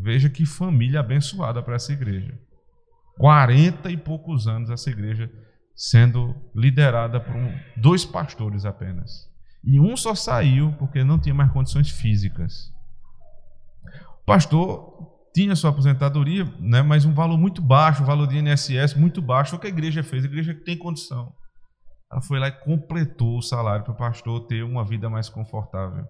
[0.01, 2.39] veja que família abençoada para essa igreja.
[3.17, 5.29] 40 e poucos anos essa igreja
[5.75, 9.29] sendo liderada por um, dois pastores apenas.
[9.63, 12.71] E um só saiu porque não tinha mais condições físicas.
[14.21, 18.95] O pastor tinha sua aposentadoria, né, mas um valor muito baixo, o valor de INSS
[18.95, 19.55] muito baixo.
[19.55, 20.23] O que a igreja fez?
[20.23, 21.33] A igreja tem condição.
[22.11, 26.05] Ela foi lá e completou o salário para o pastor ter uma vida mais confortável.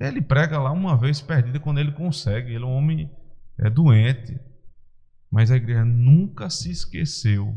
[0.00, 2.54] Ele prega lá uma vez perdida quando ele consegue.
[2.54, 3.10] Ele é um homem
[3.58, 4.40] é doente,
[5.30, 7.54] mas a igreja nunca se esqueceu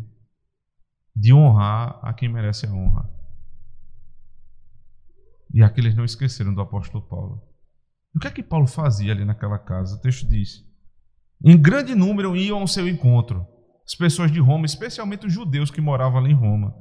[1.15, 3.10] de honrar a quem merece a honra.
[5.54, 7.41] E aqueles não esqueceram do apóstolo Paulo.
[8.15, 9.95] O que é que Paulo fazia ali naquela casa?
[9.95, 10.63] O texto diz:
[11.43, 13.45] Em grande número iam ao seu encontro,
[13.86, 16.75] as pessoas de Roma, especialmente os judeus que moravam ali em Roma.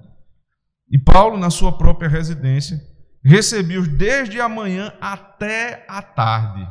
[0.91, 2.81] E Paulo, na sua própria residência,
[3.25, 6.67] recebia-os desde a manhã até a tarde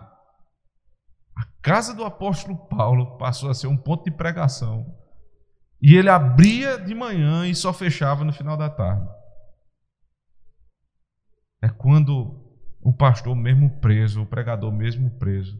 [1.36, 4.86] a casa do apóstolo Paulo passou a ser um ponto de pregação.
[5.82, 9.08] E ele abria de manhã e só fechava no final da tarde.
[11.62, 12.43] É quando
[12.84, 15.58] o pastor mesmo preso, o pregador mesmo preso,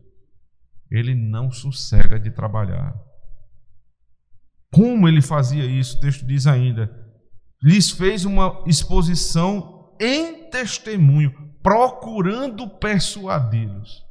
[0.92, 2.94] ele não sossega de trabalhar.
[4.72, 5.98] Como ele fazia isso?
[5.98, 6.92] O texto diz ainda:
[7.62, 14.04] lhes fez uma exposição em testemunho, procurando persuadi-los.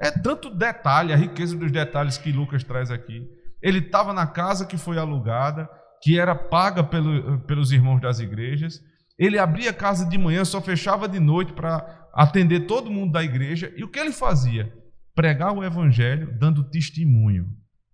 [0.00, 3.28] É tanto detalhe, a riqueza dos detalhes que Lucas traz aqui.
[3.62, 5.68] Ele estava na casa que foi alugada,
[6.02, 8.80] que era paga pelo, pelos irmãos das igrejas.
[9.18, 13.22] Ele abria a casa de manhã, só fechava de noite para atender todo mundo da
[13.22, 13.72] igreja.
[13.76, 14.72] E o que ele fazia?
[15.14, 17.46] Pregar o evangelho dando testemunho.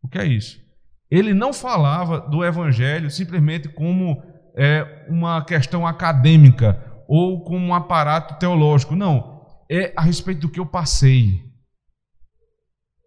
[0.03, 0.59] O que é isso?
[1.11, 4.23] Ele não falava do evangelho simplesmente como
[4.57, 8.95] é, uma questão acadêmica ou como um aparato teológico.
[8.95, 9.41] Não.
[9.71, 11.51] É a respeito do que eu passei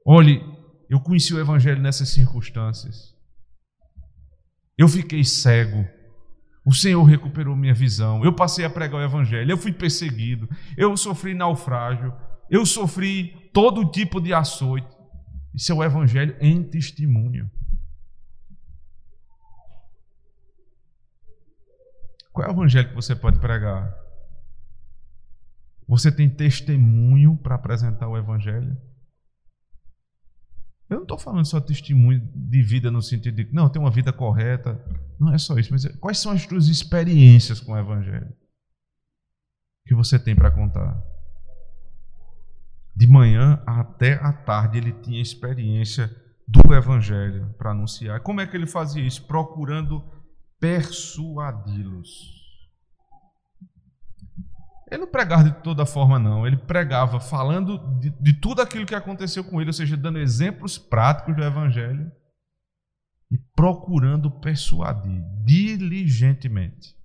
[0.06, 0.42] Olhe,
[0.90, 3.16] eu conheci o Evangelho nessas circunstâncias.
[4.78, 5.88] Eu fiquei cego.
[6.66, 8.24] O Senhor recuperou minha visão.
[8.24, 9.52] Eu passei a pregar o Evangelho.
[9.52, 10.50] Eu fui perseguido.
[10.78, 12.14] Eu sofri naufrágio.
[12.50, 14.88] Eu sofri todo tipo de açoite.
[15.54, 17.52] Isso é o Evangelho em testemunho.
[22.32, 23.94] Qual é o Evangelho que você pode pregar?
[25.88, 28.76] Você tem testemunho para apresentar o Evangelho?
[30.94, 34.14] Eu não estou falando só testemunho de vida no sentido de, não, tem uma vida
[34.14, 34.80] correta.
[35.20, 38.32] Não é só isso, mas quais são as tuas experiências com o Evangelho
[39.86, 41.02] que você tem para contar?
[42.96, 46.16] De manhã até à tarde ele tinha experiência
[46.48, 48.20] do evangelho para anunciar.
[48.22, 49.26] Como é que ele fazia isso?
[49.26, 50.04] Procurando
[50.60, 52.43] persuadi-los.
[54.94, 56.46] Ele não pregava de toda forma, não.
[56.46, 60.78] Ele pregava falando de, de tudo aquilo que aconteceu com ele, ou seja, dando exemplos
[60.78, 62.12] práticos do evangelho
[63.32, 66.96] e procurando persuadir diligentemente.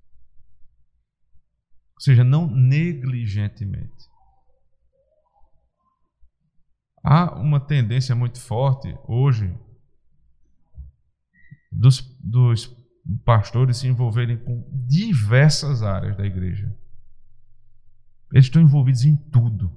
[1.95, 4.07] Ou seja, não negligentemente.
[7.03, 9.59] Há uma tendência muito forte hoje
[11.73, 12.67] dos, dos
[13.25, 16.78] pastores se envolverem com diversas áreas da igreja.
[18.33, 19.71] Eles estão envolvidos em tudo.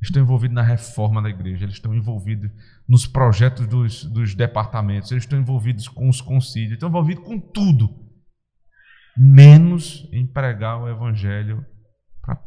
[0.00, 2.50] Estão envolvidos na reforma da igreja, eles estão envolvidos
[2.88, 8.08] nos projetos dos, dos departamentos, eles estão envolvidos com os concílios, estão envolvidos com tudo
[9.18, 11.66] menos em pregar o evangelho
[12.22, 12.40] pra,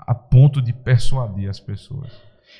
[0.00, 2.12] a ponto de persuadir as pessoas.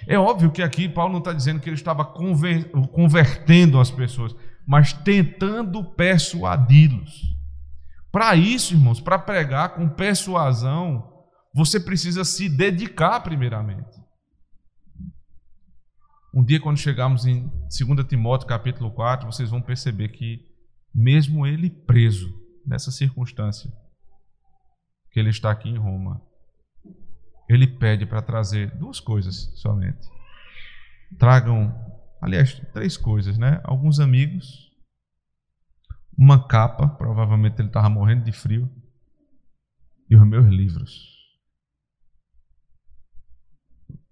[0.06, 4.34] É óbvio que aqui Paulo não está dizendo que ele estava conver, convertendo as pessoas,
[4.66, 7.22] mas tentando persuadi-los.
[8.10, 11.17] Para isso, irmãos, para pregar com persuasão,
[11.58, 14.00] você precisa se dedicar primeiramente.
[16.32, 20.40] Um dia, quando chegarmos em 2 Timóteo capítulo 4, vocês vão perceber que,
[20.94, 22.32] mesmo ele preso,
[22.64, 23.68] nessa circunstância,
[25.10, 26.22] que ele está aqui em Roma,
[27.48, 30.06] ele pede para trazer duas coisas somente.
[31.18, 31.74] Tragam,
[32.22, 33.60] aliás, três coisas, né?
[33.64, 34.70] Alguns amigos,
[36.16, 38.70] uma capa, provavelmente ele estava morrendo de frio,
[40.08, 41.17] e os meus livros.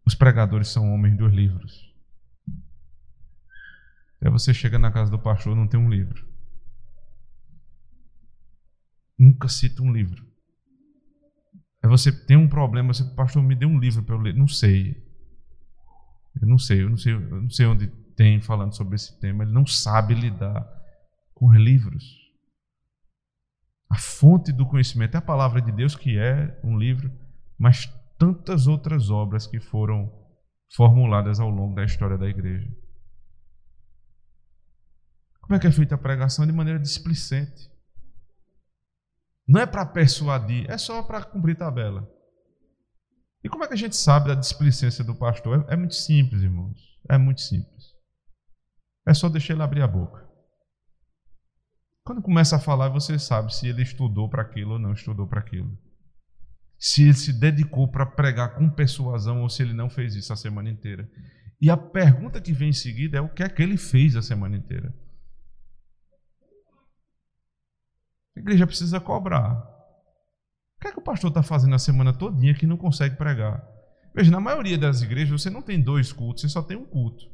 [0.06, 1.92] Os pregadores são homens dos livros.
[4.22, 6.26] Aí você chega na casa do pastor não tem um livro.
[9.18, 10.24] Nunca cita um livro.
[11.82, 14.34] Aí você tem um problema, você, pastor, me dê um livro para eu ler.
[14.34, 15.04] Não sei.
[16.40, 19.44] Eu não sei, eu não sei, eu não sei onde tem falando sobre esse tema.
[19.44, 20.66] Ele não sabe lidar
[21.34, 22.04] com os livros.
[23.88, 27.10] A fonte do conhecimento é a palavra de Deus, que é um livro,
[27.58, 27.86] mas
[28.18, 30.10] tantas outras obras que foram
[30.74, 32.68] formuladas ao longo da história da igreja.
[35.40, 36.46] Como é que é feita a pregação?
[36.46, 37.70] De maneira displicente.
[39.46, 42.08] Não é para persuadir, é só para cumprir tabela.
[43.44, 45.64] E como é que a gente sabe da displicência do pastor?
[45.68, 46.76] É, é muito simples, irmãos.
[47.08, 47.94] É muito simples.
[49.06, 50.26] É só deixar ele abrir a boca.
[52.04, 55.40] Quando começa a falar, você sabe se ele estudou para aquilo ou não estudou para
[55.40, 55.78] aquilo.
[56.78, 60.36] Se ele se dedicou para pregar com persuasão ou se ele não fez isso a
[60.36, 61.08] semana inteira.
[61.60, 64.22] E a pergunta que vem em seguida é o que é que ele fez a
[64.22, 64.94] semana inteira.
[68.36, 69.54] A igreja precisa cobrar.
[70.76, 73.66] O que é que o pastor está fazendo a semana todinha que não consegue pregar?
[74.14, 77.24] Veja, na maioria das igrejas você não tem dois cultos, você só tem um culto.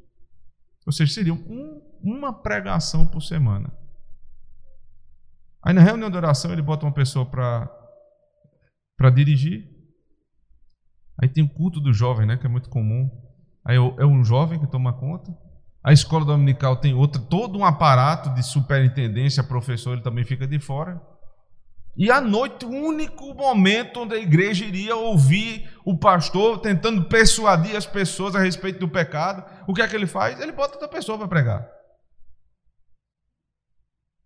[0.87, 3.73] Ou seja, seria um, uma pregação por semana.
[5.63, 7.67] Aí na reunião de oração ele bota uma pessoa para
[9.11, 9.69] dirigir.
[11.21, 13.11] Aí tem o culto do jovem, né, que é muito comum.
[13.65, 15.33] Aí é um jovem que toma conta.
[15.85, 20.59] A escola dominical tem outra, todo um aparato de superintendência, professor, ele também fica de
[20.59, 21.01] fora.
[21.97, 27.77] E à noite, o único momento onde a igreja iria ouvir o pastor tentando persuadir
[27.77, 30.41] as pessoas a respeito do pecado, o que é que ele faz?
[30.41, 31.69] Ele bota outra pessoa para pregar.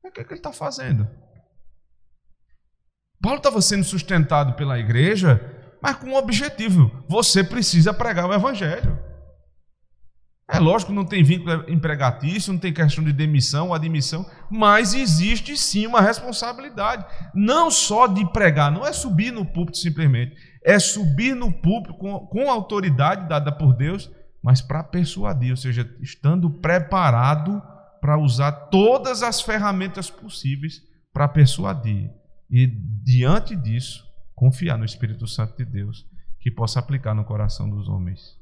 [0.04, 1.08] O que é que ele está fazendo?
[3.26, 5.40] Paulo estava sendo sustentado pela igreja,
[5.82, 8.96] mas com um objetivo: você precisa pregar o evangelho.
[10.48, 15.56] É lógico não tem vínculo empregatício, não tem questão de demissão ou admissão, mas existe
[15.56, 21.34] sim uma responsabilidade, não só de pregar, não é subir no púlpito simplesmente, é subir
[21.34, 24.08] no púlpito com, com autoridade dada por Deus,
[24.40, 27.60] mas para persuadir, ou seja, estando preparado
[28.00, 30.80] para usar todas as ferramentas possíveis
[31.12, 32.08] para persuadir.
[32.50, 36.06] E diante disso, confiar no Espírito Santo de Deus,
[36.40, 38.38] que possa aplicar no coração dos homens.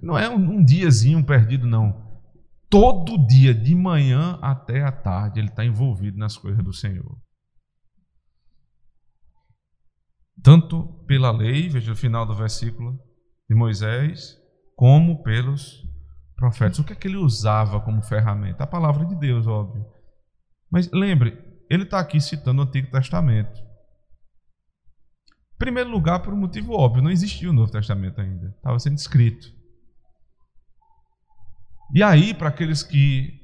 [0.00, 2.10] Não é um, um diazinho perdido, não.
[2.70, 7.20] Todo dia, de manhã até a tarde, ele está envolvido nas coisas do Senhor.
[10.42, 12.98] Tanto pela lei, veja o final do versículo
[13.48, 14.36] de Moisés,
[14.74, 15.86] como pelos
[16.34, 16.78] profetas.
[16.78, 18.64] O que é que ele usava como ferramenta?
[18.64, 19.84] A palavra de Deus, óbvio.
[20.72, 23.60] Mas lembre, ele está aqui citando o Antigo Testamento.
[25.54, 28.48] Em primeiro lugar, por um motivo óbvio, não existia o Novo Testamento ainda.
[28.56, 29.52] Estava sendo escrito.
[31.94, 33.38] E aí, para aqueles que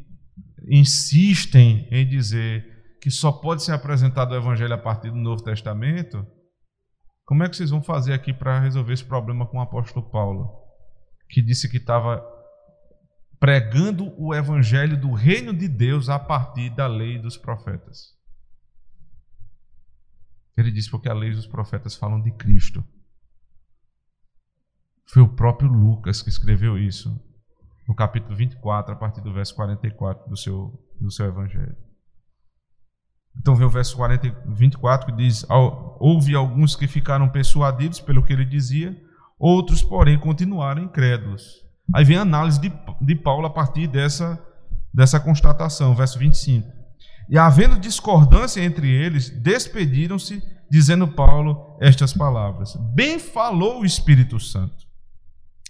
[0.71, 2.67] insistem em dizer
[3.01, 6.27] que só pode ser apresentado o Evangelho a partir do Novo Testamento,
[7.27, 10.51] como é que vocês vão fazer aqui para resolver esse problema com o apóstolo Paulo,
[11.29, 12.25] que disse que estava
[13.39, 18.17] pregando o evangelho do reino de Deus a partir da lei dos profetas.
[20.57, 22.85] Ele diz porque a lei dos profetas falam de Cristo.
[25.07, 27.19] Foi o próprio Lucas que escreveu isso,
[27.87, 31.77] no capítulo 24, a partir do verso 44 do seu, do seu evangelho.
[33.37, 38.33] Então vem o verso 40, 24 que diz: Houve alguns que ficaram persuadidos pelo que
[38.33, 39.01] ele dizia,
[39.39, 41.68] outros, porém, continuaram incrédulos.
[41.95, 44.39] Aí vem a análise de, de Paulo a partir dessa,
[44.93, 46.69] dessa constatação, verso 25.
[47.31, 54.87] E havendo discordância entre eles, despediram-se, dizendo Paulo estas palavras: Bem falou o Espírito Santo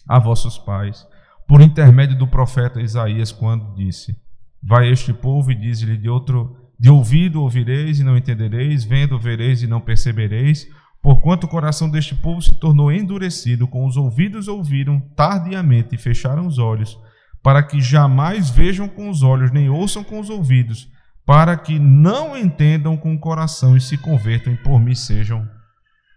[0.09, 1.07] a vossos pais,
[1.47, 4.17] por intermédio do profeta Isaías, quando disse:
[4.63, 9.63] Vai este povo e diz-lhe de outro de ouvido ouvireis e não entendereis, vendo vereis
[9.63, 10.69] e não percebereis,
[11.09, 16.47] porquanto o coração deste povo se tornou endurecido, com os ouvidos ouviram tardiamente e fecharam
[16.47, 16.99] os olhos,
[17.43, 20.87] para que jamais vejam com os olhos, nem ouçam com os ouvidos,
[21.25, 25.49] para que não entendam com o coração e se convertam e por mim sejam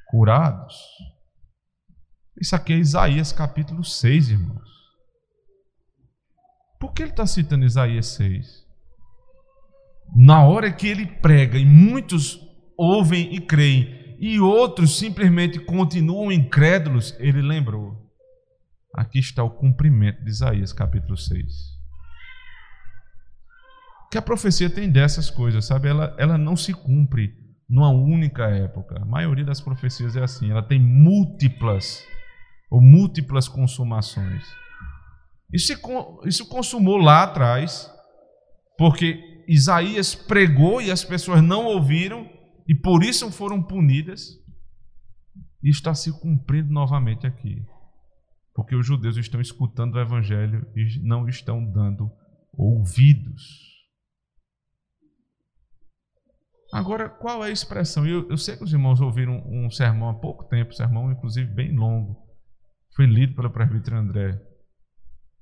[0.09, 0.75] curados.
[2.41, 4.69] Isso aqui é Isaías capítulo 6, irmãos.
[6.77, 8.69] Por que ele está citando Isaías 6?
[10.13, 12.37] na hora que ele prega e muitos
[12.77, 17.97] ouvem e creem, e outros simplesmente continuam incrédulos, ele lembrou:
[18.93, 21.41] aqui está o cumprimento de Isaías capítulo 6.
[24.11, 25.87] Que a profecia tem dessas coisas, sabe?
[25.87, 27.33] Ela, ela não se cumpre
[27.67, 29.01] numa única época.
[29.01, 32.05] A maioria das profecias é assim, ela tem múltiplas
[32.69, 34.45] ou múltiplas consumações.
[35.51, 35.73] Isso,
[36.25, 37.91] isso consumou lá atrás,
[38.77, 42.29] porque Isaías pregou e as pessoas não ouviram
[42.67, 44.39] e por isso foram punidas.
[45.63, 47.63] E está se cumprindo novamente aqui.
[48.53, 52.11] Porque os judeus estão escutando o evangelho e não estão dando
[52.51, 53.69] ouvidos.
[56.73, 58.07] Agora, qual é a expressão?
[58.07, 61.11] Eu, eu sei que os irmãos ouviram um, um sermão há pouco tempo, um sermão
[61.11, 62.17] inclusive bem longo,
[62.95, 64.41] foi lido pelo presbítero André,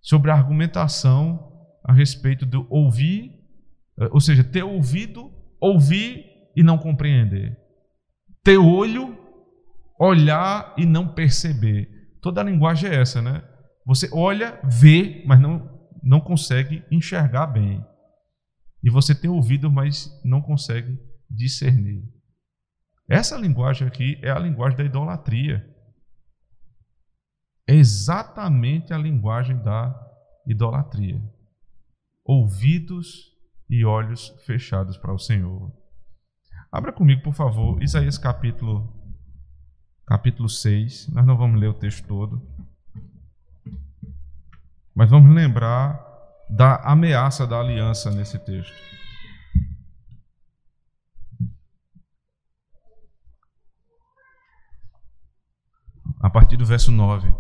[0.02, 1.52] sobre a argumentação
[1.84, 3.40] a respeito do ouvir
[4.00, 6.26] eh, ou seja, ter ouvido, ouvir
[6.60, 7.58] e não compreender.
[8.44, 9.18] Ter olho,
[9.98, 11.88] olhar e não perceber.
[12.22, 13.42] Toda a linguagem é essa, né?
[13.86, 17.82] Você olha, vê, mas não, não consegue enxergar bem.
[18.84, 21.00] E você tem ouvido, mas não consegue
[21.30, 22.04] discernir.
[23.10, 25.66] Essa linguagem aqui é a linguagem da idolatria.
[27.70, 29.98] É exatamente a linguagem da
[30.46, 31.24] idolatria.
[32.26, 33.30] Ouvidos
[33.70, 35.79] e olhos fechados para o Senhor.
[36.72, 38.88] Abra comigo, por favor, Isaías capítulo
[40.06, 41.08] capítulo 6.
[41.10, 42.40] Nós não vamos ler o texto todo.
[44.94, 46.00] Mas vamos lembrar
[46.48, 48.74] da ameaça da aliança nesse texto.
[56.20, 57.34] A partir do verso 9.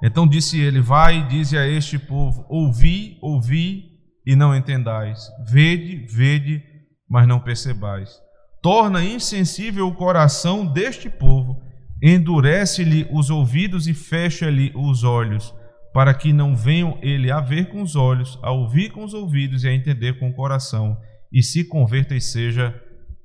[0.00, 5.28] Então disse ele: Vai e dize a este povo: Ouvi, ouvi e não entendais.
[5.44, 6.71] Vede, vede,
[7.12, 8.22] mas não percebais.
[8.62, 11.62] Torna insensível o coração deste povo,
[12.02, 15.54] endurece-lhe os ouvidos e fecha-lhe os olhos,
[15.92, 19.62] para que não venham ele a ver com os olhos, a ouvir com os ouvidos
[19.62, 20.96] e a entender com o coração,
[21.30, 22.74] e se converta e seja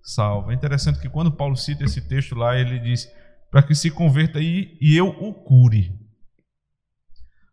[0.03, 0.51] salvo.
[0.51, 3.07] É interessante que quando Paulo cita esse texto lá, ele diz:
[3.49, 5.97] para que se converta e, e eu o cure.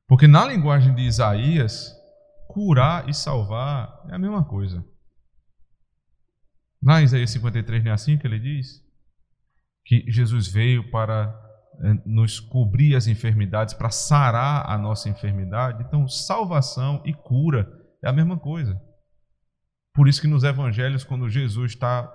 [0.09, 1.93] Porque na linguagem de Isaías,
[2.49, 4.85] curar e salvar é a mesma coisa.
[6.85, 8.85] Na Isaías 53 não é assim que ele diz?
[9.87, 11.35] Que Jesus veio para
[11.82, 15.82] eh, nos cobrir as enfermidades, para sarar a nossa enfermidade.
[15.82, 17.66] Então, salvação e cura
[18.03, 18.78] é a mesma coisa.
[19.95, 22.14] Por isso que nos evangelhos, quando Jesus está,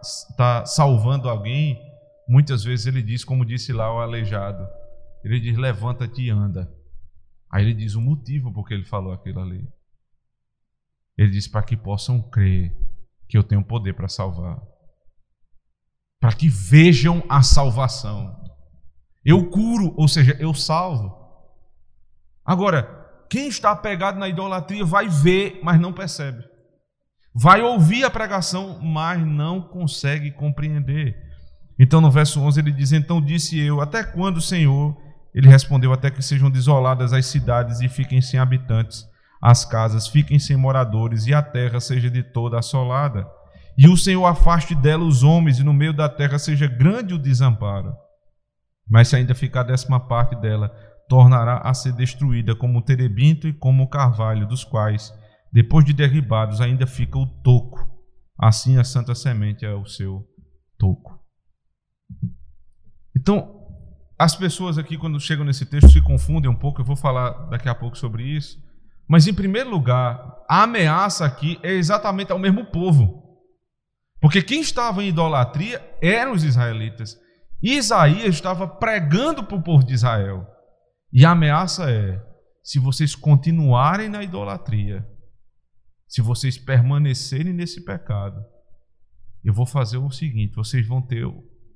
[0.66, 1.82] salvando alguém,
[2.28, 4.68] muitas vezes ele diz, como disse lá o aleijado,
[5.24, 6.72] ele diz, levanta-te e anda.
[7.52, 9.68] Aí ele diz o motivo porque ele falou aquilo ali.
[11.18, 12.72] Ele diz para que possam crer
[13.30, 14.58] que eu tenho poder para salvar.
[16.20, 18.36] Para que vejam a salvação.
[19.24, 21.16] Eu curo, ou seja, eu salvo.
[22.44, 22.98] Agora,
[23.30, 26.44] quem está apegado na idolatria vai ver, mas não percebe.
[27.34, 31.16] Vai ouvir a pregação, mas não consegue compreender.
[31.78, 34.98] Então, no verso 11, ele diz: Então disse eu, até quando, Senhor?
[35.34, 39.08] Ele respondeu: Até que sejam desoladas as cidades e fiquem sem habitantes
[39.42, 43.28] as casas fiquem sem moradores e a terra seja de toda assolada.
[43.78, 47.18] E o Senhor afaste dela os homens e no meio da terra seja grande o
[47.18, 47.94] desamparo.
[48.90, 50.70] Mas se ainda ficar décima parte dela,
[51.08, 55.14] tornará a ser destruída como o terebinto e como o carvalho, dos quais,
[55.54, 57.80] depois de derribados, ainda fica o toco.
[58.38, 60.28] Assim a santa semente é o seu
[60.78, 61.20] toco.
[63.16, 63.60] Então,
[64.18, 66.82] as pessoas aqui, quando chegam nesse texto, se confundem um pouco.
[66.82, 68.58] Eu vou falar daqui a pouco sobre isso.
[69.10, 73.24] Mas, em primeiro lugar, a ameaça aqui é exatamente ao mesmo povo.
[74.22, 77.18] Porque quem estava em idolatria eram os israelitas.
[77.62, 80.46] Isaías estava pregando para o povo de Israel.
[81.12, 82.22] E a ameaça é:
[82.64, 85.04] se vocês continuarem na idolatria,
[86.08, 88.40] se vocês permanecerem nesse pecado,
[89.44, 91.26] eu vou fazer o seguinte: vocês vão ter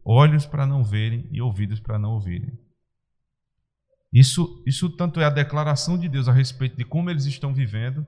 [0.06, 2.63] olhos para não verem e ouvidos para não ouvirem.
[4.14, 8.06] Isso, isso tanto é a declaração de Deus a respeito de como eles estão vivendo,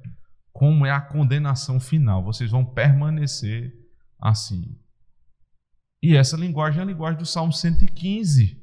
[0.53, 2.23] como é a condenação final.
[2.23, 3.73] Vocês vão permanecer
[4.21, 4.77] assim.
[6.03, 8.61] E essa linguagem é a linguagem do Salmo 115,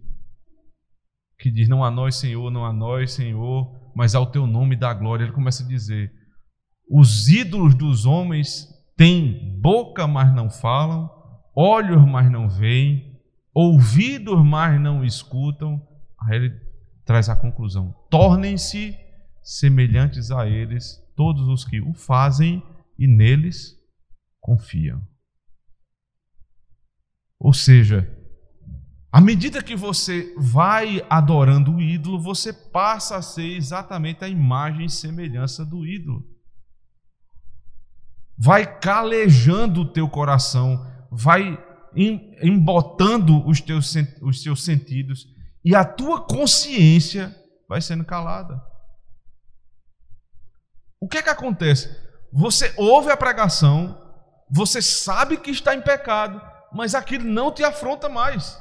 [1.39, 4.95] que diz: Não a nós, Senhor, não a nós, Senhor, mas ao teu nome da
[4.95, 5.25] glória.
[5.25, 6.13] Ele começa a dizer:
[6.89, 11.11] Os ídolos dos homens têm boca, mas não falam,
[11.57, 13.21] olhos, mas não veem,
[13.53, 15.83] ouvidos, mas não escutam.
[16.21, 16.62] Aí ele
[17.13, 18.97] traz a conclusão: tornem-se
[19.43, 22.63] semelhantes a eles todos os que o fazem
[22.99, 23.77] e neles
[24.41, 25.07] confiam.
[27.39, 28.09] Ou seja,
[29.11, 34.87] à medida que você vai adorando o ídolo, você passa a ser exatamente a imagem
[34.87, 36.27] e semelhança do ídolo.
[38.39, 41.63] Vai calejando o teu coração, vai
[42.43, 45.32] embotando os teus, os seus sentidos
[45.65, 47.35] e a tua consciência
[47.69, 48.61] vai sendo calada.
[51.01, 51.89] O que é que acontece?
[52.33, 54.01] Você ouve a pregação,
[54.51, 56.41] você sabe que está em pecado,
[56.73, 58.61] mas aquilo não te afronta mais.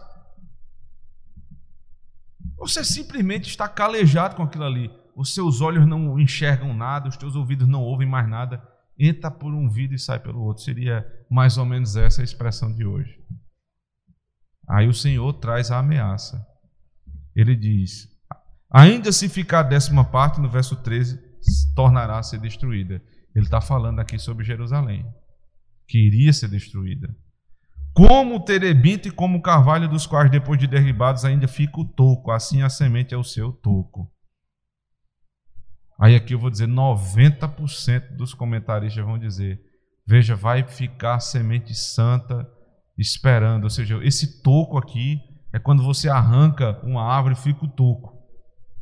[2.58, 4.91] Você simplesmente está calejado com aquilo ali.
[5.16, 8.62] Os seus olhos não enxergam nada, os teus ouvidos não ouvem mais nada.
[8.97, 10.64] Entra por um vidro e sai pelo outro.
[10.64, 13.20] Seria mais ou menos essa a expressão de hoje.
[14.70, 16.45] Aí o Senhor traz a ameaça.
[17.36, 18.08] Ele diz:
[18.70, 21.20] Ainda se ficar a décima parte, no verso 13,
[21.76, 23.02] tornará a ser destruída.
[23.36, 25.06] Ele está falando aqui sobre Jerusalém,
[25.88, 27.14] que iria ser destruída.
[27.94, 31.86] Como o terebinto e como o carvalho dos quais, depois de derribados, ainda fica o
[31.86, 34.10] toco, assim a semente é o seu toco.
[36.00, 39.62] Aí aqui eu vou dizer: 90% dos comentaristas vão dizer:
[40.06, 42.48] veja, vai ficar semente santa
[42.98, 43.66] esperando.
[43.66, 45.20] Ou seja, esse toco aqui
[45.54, 48.18] é quando você arranca uma árvore e fica o toco.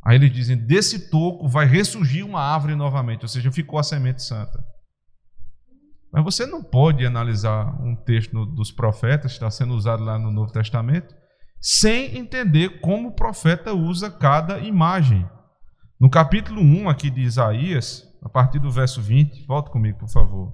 [0.04, 4.22] Aí eles dizem: desse toco vai ressurgir uma árvore novamente, ou seja, ficou a semente
[4.22, 4.64] santa.
[6.12, 10.30] Mas você não pode analisar um texto dos profetas, que está sendo usado lá no
[10.30, 11.14] Novo Testamento,
[11.60, 15.28] sem entender como o profeta usa cada imagem.
[16.00, 20.52] No capítulo 1 aqui de Isaías, a partir do verso 20, volta comigo, por favor.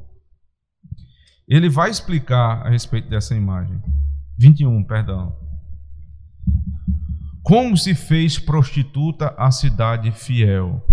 [1.49, 3.81] Ele vai explicar a respeito dessa imagem.
[4.39, 5.46] 21, perdão.
[7.47, 10.85] Como se fez prostituta a cidade fiel.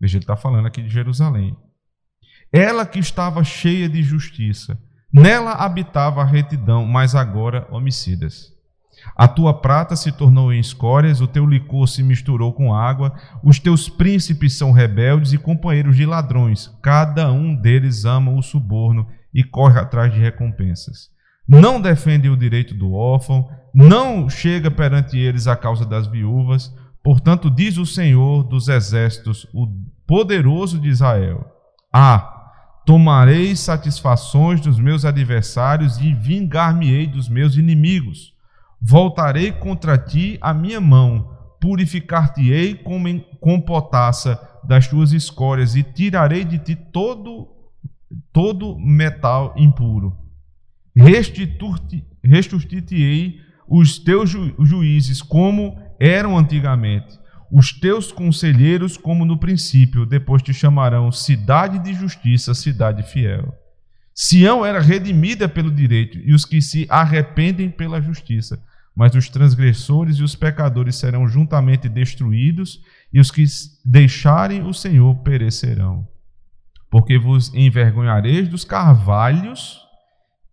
[0.00, 1.56] Veja, ele está falando aqui de Jerusalém
[2.54, 4.78] ela que estava cheia de justiça.
[5.12, 8.54] Nela habitava a retidão, mas agora homicidas.
[9.16, 13.12] A tua prata se tornou em escórias, o teu licor se misturou com água,
[13.42, 16.68] os teus príncipes são rebeldes e companheiros de ladrões.
[16.80, 21.10] Cada um deles ama o suborno e corre atrás de recompensas.
[21.46, 26.74] Não defende o direito do órfão, não chega perante eles a causa das viúvas.
[27.02, 29.66] Portanto, diz o Senhor dos exércitos, o
[30.06, 31.44] poderoso de Israel:
[31.92, 32.34] Ah,
[32.84, 38.34] Tomarei satisfações dos meus adversários e vingar-me-ei dos meus inimigos.
[38.80, 42.74] Voltarei contra ti a minha mão, purificar-te-ei
[43.40, 47.48] com, potassa das tuas escórias e tirarei de ti todo,
[48.30, 50.14] todo metal impuro.
[50.94, 53.40] Restituir-te-ei
[53.76, 57.18] os teus ju juízes como eram antigamente
[57.50, 63.54] os teus conselheiros como no princípio, depois te chamarão cidade de justiça, cidade fiel.
[64.12, 68.60] Sião era redimida pelo direito e os que se arrependem pela justiça,
[68.94, 72.80] mas os transgressores e os pecadores serão juntamente destruídos
[73.12, 73.44] e os que
[73.84, 76.06] deixarem o Senhor perecerão.
[76.90, 79.80] Porque vos envergonhareis dos carvalhos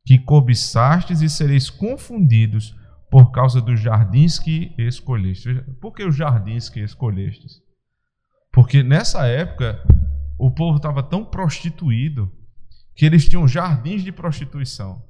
[0.05, 2.75] que cobiçastes e sereis confundidos
[3.11, 5.61] por causa dos jardins que escolheste.
[5.81, 7.61] Por que os jardins que escolhestes?
[8.53, 9.83] Porque nessa época
[10.39, 12.31] o povo estava tão prostituído
[12.95, 15.03] que eles tinham jardins de prostituição.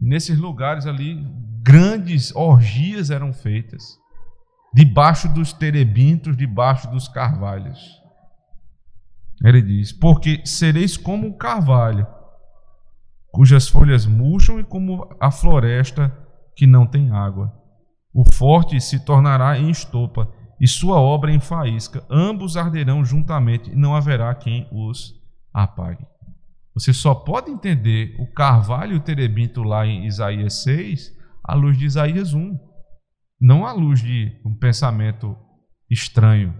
[0.00, 1.22] E nesses lugares ali,
[1.62, 3.98] grandes orgias eram feitas.
[4.74, 7.80] debaixo dos terebintos, debaixo dos carvalhos.
[9.44, 12.06] Ele diz: Porque sereis como o carvalho,
[13.30, 16.27] cujas folhas murcham, e como a floresta
[16.58, 17.54] que não tem água.
[18.12, 20.28] O forte se tornará em estopa,
[20.60, 22.04] e sua obra em faísca.
[22.10, 25.14] Ambos arderão juntamente, e não haverá quem os
[25.54, 26.04] apague.
[26.74, 31.78] Você só pode entender o carvalho e o terebinto lá em Isaías 6 à luz
[31.78, 32.58] de Isaías 1,
[33.40, 35.36] não à luz de um pensamento
[35.88, 36.52] estranho.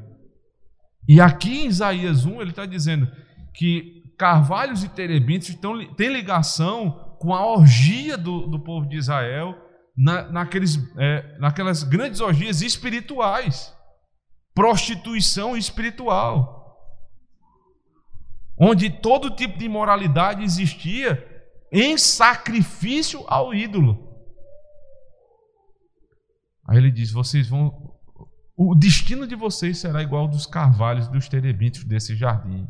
[1.09, 3.11] E aqui em Isaías 1 ele está dizendo
[3.53, 9.68] que carvalhos e terebintos estão, têm ligação com a orgia do, do povo de Israel,
[9.99, 13.75] na, naqueles, é, naquelas grandes orgias espirituais,
[14.55, 16.59] prostituição espiritual
[18.59, 21.25] onde todo tipo de imoralidade existia
[21.71, 24.07] em sacrifício ao ídolo.
[26.67, 27.97] Aí ele diz: vocês vão.
[28.57, 32.65] O destino de vocês será igual ao dos carvalhos dos terebintos desse jardim.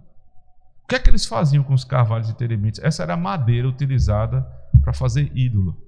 [0.85, 2.81] O que é que eles faziam com os carvalhos e terebintos?
[2.81, 4.47] Essa era a madeira utilizada
[4.83, 5.88] para fazer ídolo.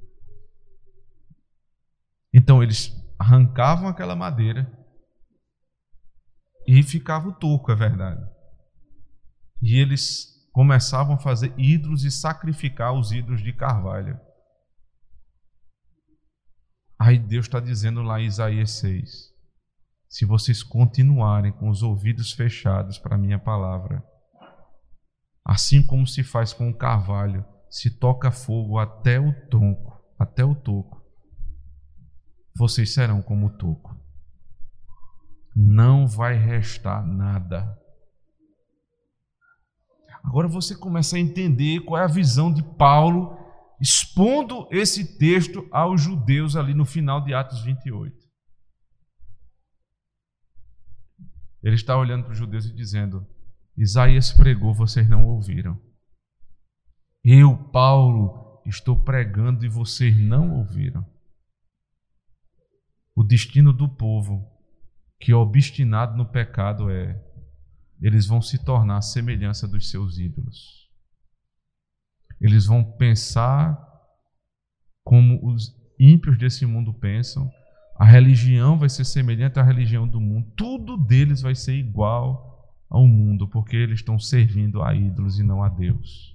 [2.33, 4.71] Então eles arrancavam aquela madeira
[6.67, 8.25] e ficava o toco, é verdade.
[9.61, 14.19] E eles começavam a fazer ídolos e sacrificar os ídolos de carvalho.
[16.99, 19.31] Aí Deus está dizendo lá em Isaías 6:
[20.09, 24.05] se vocês continuarem com os ouvidos fechados para a minha palavra,
[25.45, 30.55] assim como se faz com o carvalho, se toca fogo até o tronco, até o
[30.55, 31.00] toco,
[32.57, 33.97] vocês serão como toco.
[35.55, 37.77] Não vai restar nada.
[40.23, 43.37] Agora você começa a entender qual é a visão de Paulo
[43.81, 48.15] expondo esse texto aos judeus ali no final de Atos 28.
[51.63, 53.27] Ele está olhando para os judeus e dizendo:
[53.77, 55.81] Isaías pregou, vocês não ouviram.
[57.25, 61.05] Eu, Paulo, estou pregando e vocês não ouviram.
[63.21, 64.51] O destino do povo
[65.21, 67.23] que é obstinado no pecado é
[68.01, 70.89] eles vão se tornar a semelhança dos seus ídolos.
[72.41, 73.79] Eles vão pensar
[75.05, 77.53] como os ímpios desse mundo pensam.
[77.99, 80.51] A religião vai ser semelhante à religião do mundo.
[80.57, 85.63] Tudo deles vai ser igual ao mundo, porque eles estão servindo a ídolos e não
[85.63, 86.35] a Deus.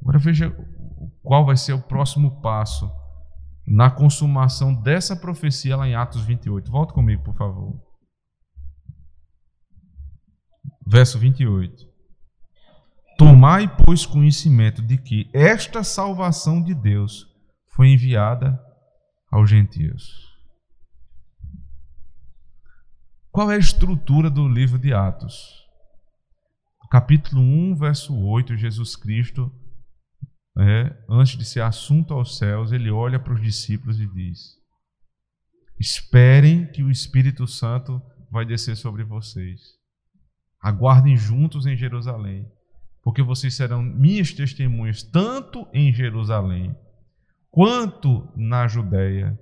[0.00, 0.50] Agora veja
[1.22, 2.90] qual vai ser o próximo passo
[3.70, 6.70] na consumação dessa profecia lá em Atos 28.
[6.70, 7.78] Volta comigo, por favor.
[10.86, 11.86] Verso 28.
[13.18, 17.26] Tomai, pois, conhecimento de que esta salvação de Deus
[17.74, 18.58] foi enviada
[19.30, 20.28] aos gentios.
[23.30, 25.66] Qual é a estrutura do livro de Atos?
[26.90, 29.52] Capítulo 1, verso 8, Jesus Cristo,
[30.58, 34.56] é, antes de ser assunto aos céus, ele olha para os discípulos e diz:
[35.78, 39.78] Esperem que o Espírito Santo vai descer sobre vocês.
[40.60, 42.50] Aguardem juntos em Jerusalém,
[43.04, 46.76] porque vocês serão minhas testemunhas, tanto em Jerusalém,
[47.50, 49.38] quanto na Judéia,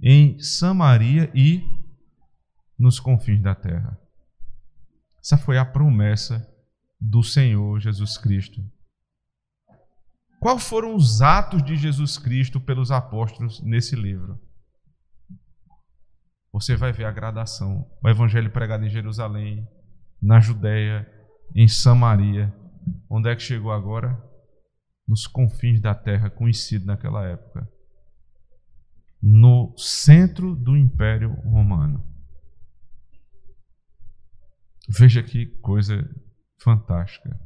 [0.00, 1.62] em Samaria e
[2.78, 3.98] nos confins da terra.
[5.20, 6.50] Essa foi a promessa
[6.98, 8.64] do Senhor Jesus Cristo.
[10.46, 14.40] Quais foram os atos de Jesus Cristo pelos apóstolos nesse livro?
[16.52, 17.84] você vai ver a gradação.
[18.00, 19.68] O evangelho pregado em Jerusalém,
[20.22, 21.04] na Judéia,
[21.52, 22.54] em Samaria.
[23.10, 24.16] Onde é que chegou agora?
[25.08, 27.68] Nos confins da terra, conhecido naquela época.
[29.20, 32.06] No centro do Império Romano.
[34.88, 36.08] Veja que coisa
[36.56, 37.36] fantástica.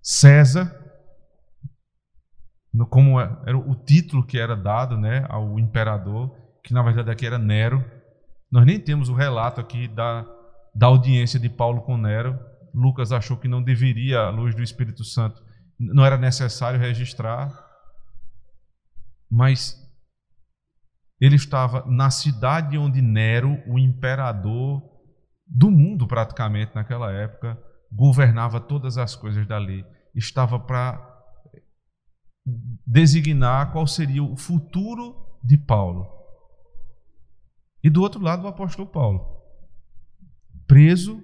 [0.00, 0.83] César,
[2.90, 7.26] como é, era o título que era dado né, ao imperador, que na verdade aqui
[7.26, 7.84] era Nero,
[8.50, 10.26] nós nem temos o relato aqui da,
[10.74, 12.38] da audiência de Paulo com Nero.
[12.72, 15.42] Lucas achou que não deveria, à luz do Espírito Santo,
[15.78, 17.52] não era necessário registrar.
[19.30, 19.76] Mas
[21.20, 24.82] ele estava na cidade onde Nero, o imperador
[25.46, 27.58] do mundo praticamente naquela época,
[27.92, 29.84] governava todas as coisas dali.
[30.14, 31.13] Estava para
[32.86, 36.06] designar qual seria o futuro de Paulo.
[37.82, 39.42] E do outro lado, o apóstolo Paulo,
[40.66, 41.22] preso,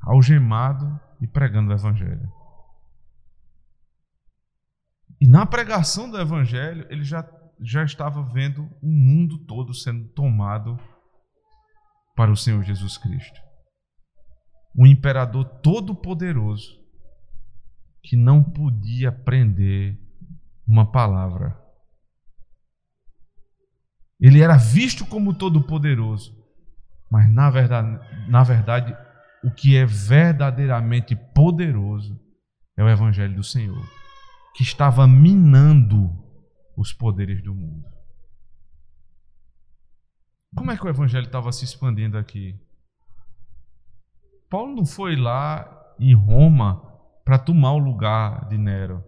[0.00, 2.30] algemado e pregando o evangelho.
[5.20, 7.22] E na pregação do evangelho, ele já
[7.60, 10.78] já estava vendo o mundo todo sendo tomado
[12.14, 13.40] para o Senhor Jesus Cristo.
[14.76, 16.68] Um imperador todo-poderoso
[18.02, 19.98] que não podia prender
[20.66, 21.56] uma palavra.
[24.20, 26.34] Ele era visto como todo-poderoso,
[27.10, 28.96] mas na verdade, na verdade,
[29.44, 32.18] o que é verdadeiramente poderoso
[32.76, 33.86] é o Evangelho do Senhor,
[34.54, 36.10] que estava minando
[36.76, 37.84] os poderes do mundo.
[40.56, 42.58] Como é que o Evangelho estava se expandindo aqui?
[44.48, 46.82] Paulo não foi lá em Roma
[47.24, 49.04] para tomar o lugar de Nero.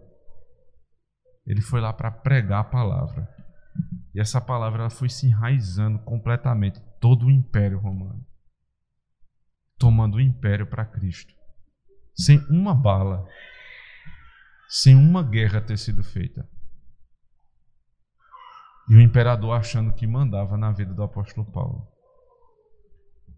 [1.49, 3.27] Ele foi lá para pregar a palavra.
[4.13, 8.23] E essa palavra ela foi se enraizando completamente todo o Império Romano.
[9.79, 11.33] Tomando o império para Cristo.
[12.15, 13.27] Sem uma bala.
[14.67, 16.47] Sem uma guerra ter sido feita.
[18.87, 21.87] E o imperador achando que mandava na vida do apóstolo Paulo.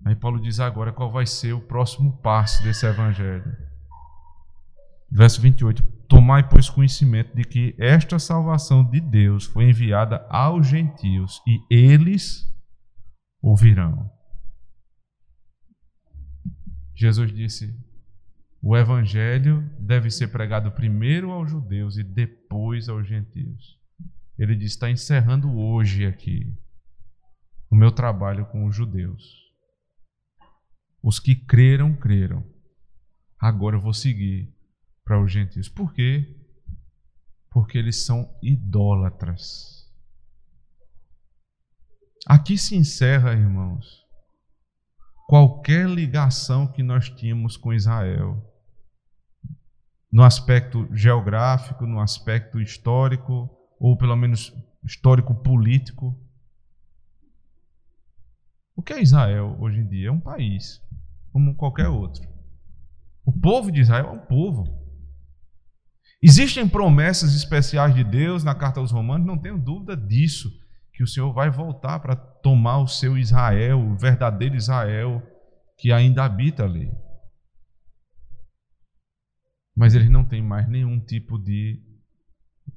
[0.03, 3.55] Aí Paulo diz agora qual vai ser o próximo passo desse evangelho.
[5.09, 6.00] Verso 28.
[6.11, 12.45] Tomai, pois, conhecimento de que esta salvação de Deus foi enviada aos gentios e eles
[13.41, 14.11] ouvirão.
[16.93, 17.73] Jesus disse:
[18.61, 23.79] o evangelho deve ser pregado primeiro aos judeus e depois aos gentios.
[24.37, 26.53] Ele diz: está encerrando hoje aqui
[27.69, 29.49] o meu trabalho com os judeus.
[31.01, 32.45] Os que creram, creram.
[33.39, 34.53] Agora eu vou seguir
[35.03, 35.69] para os gentios.
[35.69, 36.37] Por quê?
[37.49, 39.89] Porque eles são idólatras.
[42.27, 44.05] Aqui se encerra, irmãos,
[45.27, 48.47] qualquer ligação que nós tínhamos com Israel,
[50.11, 53.49] no aspecto geográfico, no aspecto histórico,
[53.79, 56.19] ou pelo menos histórico-político.
[58.75, 60.09] O que é Israel hoje em dia?
[60.09, 60.81] É um país,
[61.31, 62.29] como qualquer outro.
[63.25, 64.80] O povo de Israel é um povo.
[66.23, 70.51] Existem promessas especiais de Deus na carta aos Romanos, não tenho dúvida disso,
[70.93, 75.23] que o Senhor vai voltar para tomar o seu Israel, o verdadeiro Israel
[75.77, 76.91] que ainda habita ali.
[79.75, 81.81] Mas eles não têm mais nenhum tipo de,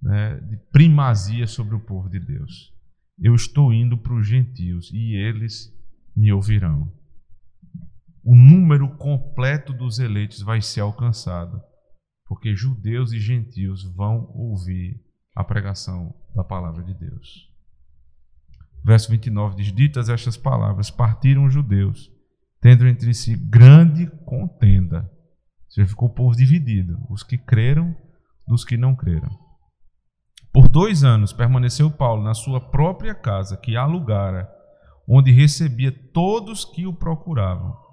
[0.01, 2.72] né, de primazia sobre o povo de Deus.
[3.18, 5.70] Eu estou indo para os gentios e eles
[6.16, 6.90] me ouvirão.
[8.22, 11.62] O número completo dos eleitos vai ser alcançado
[12.27, 15.01] porque judeus e gentios vão ouvir
[15.35, 17.51] a pregação da palavra de Deus.
[18.85, 22.11] Verso 29 diz: Ditas estas palavras, partiram os judeus,
[22.61, 25.11] tendo entre si grande contenda.
[25.68, 27.97] Seja, ficou o povo dividido, os que creram
[28.47, 29.29] dos que não creram.
[30.53, 34.49] Por dois anos permaneceu Paulo na sua própria casa, que alugara,
[35.09, 37.84] onde recebia todos que o procuravam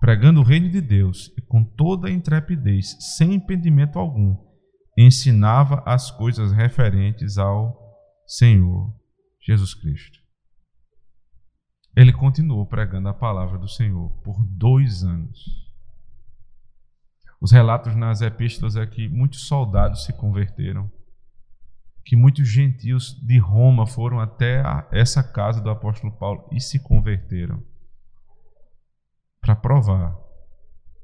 [0.00, 4.34] pregando o reino de Deus e com toda intrepidez, sem impedimento algum,
[4.96, 7.78] ensinava as coisas referentes ao
[8.26, 8.92] Senhor
[9.46, 10.18] Jesus Cristo.
[11.94, 15.38] Ele continuou pregando a palavra do Senhor por dois anos.
[17.40, 20.90] Os relatos nas epístolas é que muitos soldados se converteram,
[22.04, 27.62] que muitos gentios de Roma foram até essa casa do apóstolo Paulo e se converteram
[29.40, 30.16] para provar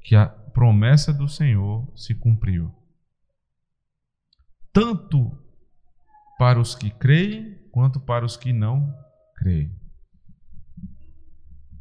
[0.01, 2.73] que a promessa do Senhor se cumpriu.
[4.71, 5.31] Tanto
[6.37, 8.93] para os que creem, quanto para os que não
[9.35, 9.75] creem.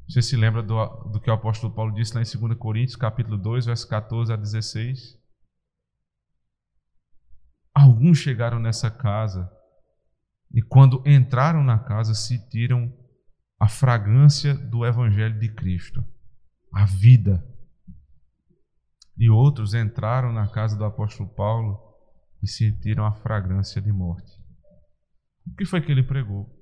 [0.09, 3.37] Você se lembra do, do que o apóstolo Paulo disse lá em 2 Coríntios, capítulo
[3.37, 5.19] 2, verso 14 a 16?
[7.75, 9.51] Alguns chegaram nessa casa
[10.53, 12.93] e quando entraram na casa sentiram
[13.61, 16.05] a fragrância do evangelho de Cristo
[16.77, 17.43] a vida.
[19.17, 21.81] E outros entraram na casa do apóstolo Paulo
[22.43, 24.31] e sentiram a fragrância de morte.
[25.47, 26.55] O que foi que ele pregou?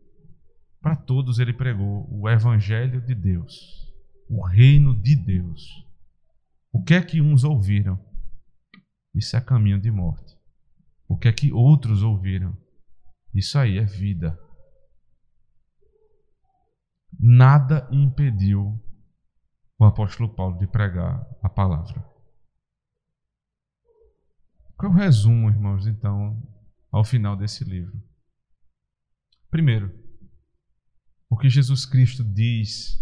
[0.81, 3.93] Para todos ele pregou o evangelho de Deus,
[4.31, 5.85] o reino de Deus.
[6.73, 7.99] O que é que uns ouviram?
[9.13, 10.39] Isso é caminho de morte.
[11.09, 12.57] O que é que outros ouviram?
[13.35, 14.39] Isso aí é vida.
[17.19, 18.81] Nada impediu
[19.85, 22.03] o apóstolo Paulo de pregar a palavra.
[24.77, 26.43] Qual é o resumo, irmãos, então,
[26.91, 28.03] ao final desse livro?
[29.51, 29.93] Primeiro,
[31.29, 32.99] o que Jesus Cristo diz,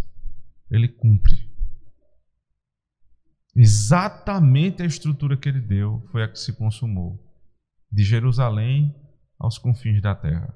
[0.71, 1.51] ele cumpre.
[3.55, 7.23] Exatamente a estrutura que ele deu foi a que se consumou,
[7.91, 8.95] de Jerusalém
[9.39, 10.55] aos confins da terra.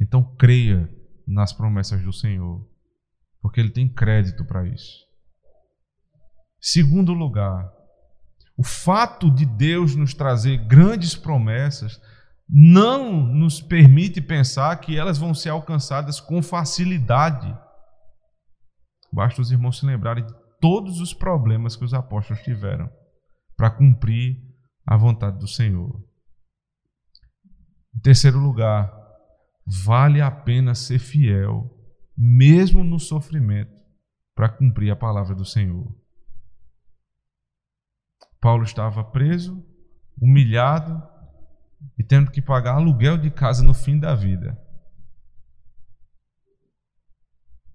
[0.00, 0.92] Então creia
[1.26, 2.68] nas promessas do Senhor,
[3.44, 5.04] porque Ele tem crédito para isso.
[6.58, 7.70] Segundo lugar,
[8.56, 12.00] o fato de Deus nos trazer grandes promessas
[12.48, 17.54] não nos permite pensar que elas vão ser alcançadas com facilidade.
[19.12, 22.88] Basta os irmãos se lembrarem de todos os problemas que os apóstolos tiveram
[23.58, 24.38] para cumprir
[24.86, 26.02] a vontade do Senhor.
[27.94, 28.90] Em terceiro lugar,
[29.66, 31.73] vale a pena ser fiel,
[32.16, 33.74] mesmo no sofrimento,
[34.34, 35.94] para cumprir a palavra do Senhor.
[38.40, 39.64] Paulo estava preso,
[40.20, 41.02] humilhado
[41.98, 44.60] e tendo que pagar aluguel de casa no fim da vida.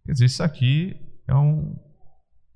[0.06, 1.78] Quer dizer, isso aqui é um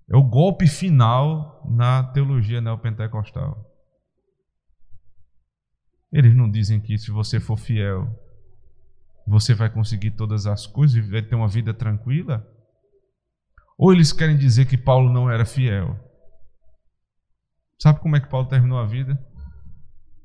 [0.09, 3.65] é o golpe final na teologia neopentecostal.
[6.11, 8.07] Eles não dizem que se você for fiel,
[9.26, 12.45] você vai conseguir todas as coisas e vai ter uma vida tranquila?
[13.78, 15.97] Ou eles querem dizer que Paulo não era fiel?
[17.80, 19.17] Sabe como é que Paulo terminou a vida?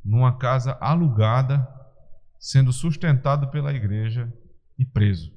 [0.05, 1.67] Numa casa alugada,
[2.39, 4.33] sendo sustentado pela igreja
[4.79, 5.33] e preso.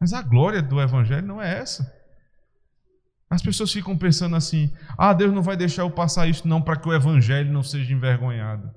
[0.00, 1.92] Mas a glória do evangelho não é essa.
[3.28, 6.76] As pessoas ficam pensando assim: ah, Deus não vai deixar eu passar isso, não, para
[6.76, 8.70] que o evangelho não seja envergonhado.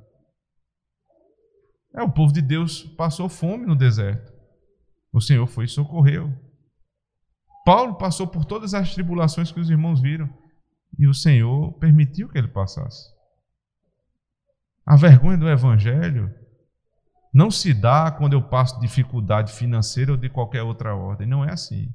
[1.93, 4.31] É, o povo de Deus passou fome no deserto.
[5.11, 6.31] O Senhor foi e socorreu.
[7.65, 10.29] Paulo passou por todas as tribulações que os irmãos viram.
[10.97, 13.09] E o Senhor permitiu que ele passasse.
[14.85, 16.33] A vergonha do Evangelho
[17.33, 21.27] não se dá quando eu passo dificuldade financeira ou de qualquer outra ordem.
[21.27, 21.93] Não é assim.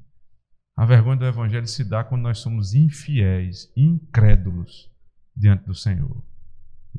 [0.77, 4.89] A vergonha do Evangelho se dá quando nós somos infiéis, incrédulos
[5.35, 6.23] diante do Senhor.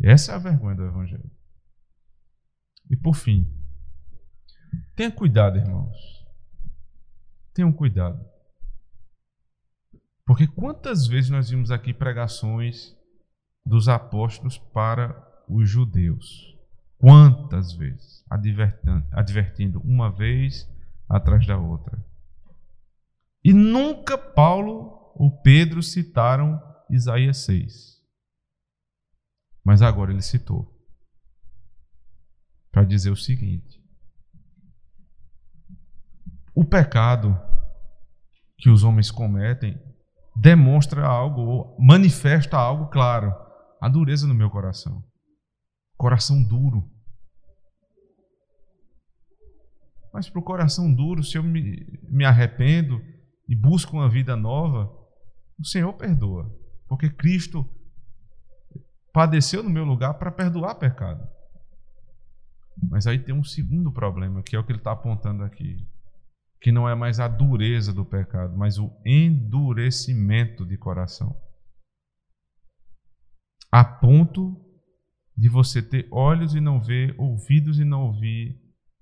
[0.01, 1.30] E essa é a vergonha do Evangelho.
[2.91, 3.51] E por fim,
[4.95, 5.97] tenha cuidado, irmãos.
[7.53, 8.24] Tenham cuidado.
[10.24, 12.97] Porque quantas vezes nós vimos aqui pregações
[13.64, 15.16] dos apóstolos para
[15.49, 16.57] os judeus?
[16.99, 18.24] Quantas vezes?
[19.12, 20.68] Advertindo uma vez
[21.09, 22.05] atrás da outra.
[23.45, 26.61] E nunca Paulo ou Pedro citaram
[26.91, 28.03] Isaías 6.
[29.64, 30.76] Mas agora ele citou.
[32.77, 33.83] Para dizer o seguinte:
[36.55, 37.35] o pecado
[38.59, 39.81] que os homens cometem
[40.37, 43.35] demonstra algo, manifesta algo claro,
[43.81, 45.03] a dureza no meu coração.
[45.97, 46.87] Coração duro.
[50.12, 53.01] Mas para o coração duro, se eu me, me arrependo
[53.49, 54.93] e busco uma vida nova,
[55.59, 56.55] o Senhor perdoa.
[56.87, 57.66] Porque Cristo
[59.14, 61.36] padeceu no meu lugar para perdoar pecado.
[62.91, 65.87] Mas aí tem um segundo problema, que é o que ele está apontando aqui
[66.61, 71.37] que não é mais a dureza do pecado, mas o endurecimento de coração.
[73.70, 74.61] A ponto
[75.37, 78.61] de você ter olhos e não ver, ouvidos e não ouvir,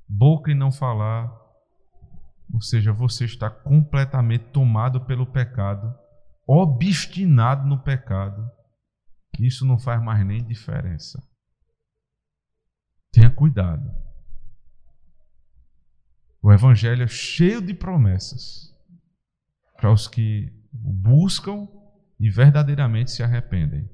[0.09, 1.33] boca e não falar.
[2.53, 5.95] Ou seja, você está completamente tomado pelo pecado,
[6.47, 8.47] obstinado no pecado.
[9.39, 11.19] Isso não faz mais nem diferença.
[13.15, 13.95] Tenha cuidado.
[16.43, 18.75] O Evangelho é cheio de promessas
[19.77, 21.69] para os que o buscam
[22.19, 23.89] e verdadeiramente se arrependem.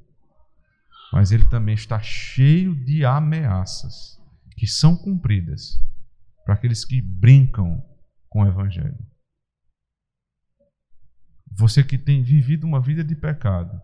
[1.13, 4.19] Mas ele também está cheio de ameaças
[4.57, 5.79] que são cumpridas
[6.47, 7.85] para aqueles que brincam
[8.27, 9.07] com o Evangelho.
[11.53, 13.79] Você que tem vivido uma vida de pecado,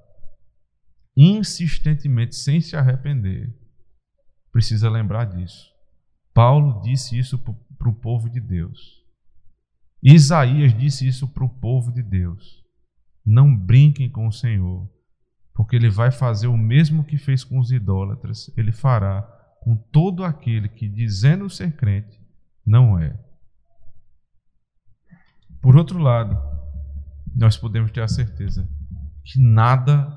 [1.14, 3.65] insistentemente sem se arrepender,
[4.57, 5.70] precisa lembrar disso.
[6.32, 9.04] Paulo disse isso para o povo de Deus.
[10.02, 12.64] Isaías disse isso para o povo de Deus.
[13.22, 14.90] Não brinquem com o Senhor,
[15.52, 19.20] porque Ele vai fazer o mesmo que fez com os idólatras, Ele fará
[19.61, 22.18] com todo aquele que, dizendo ser crente,
[22.64, 23.14] não é.
[25.61, 26.34] Por outro lado,
[27.34, 28.66] nós podemos ter a certeza
[29.22, 30.16] que nada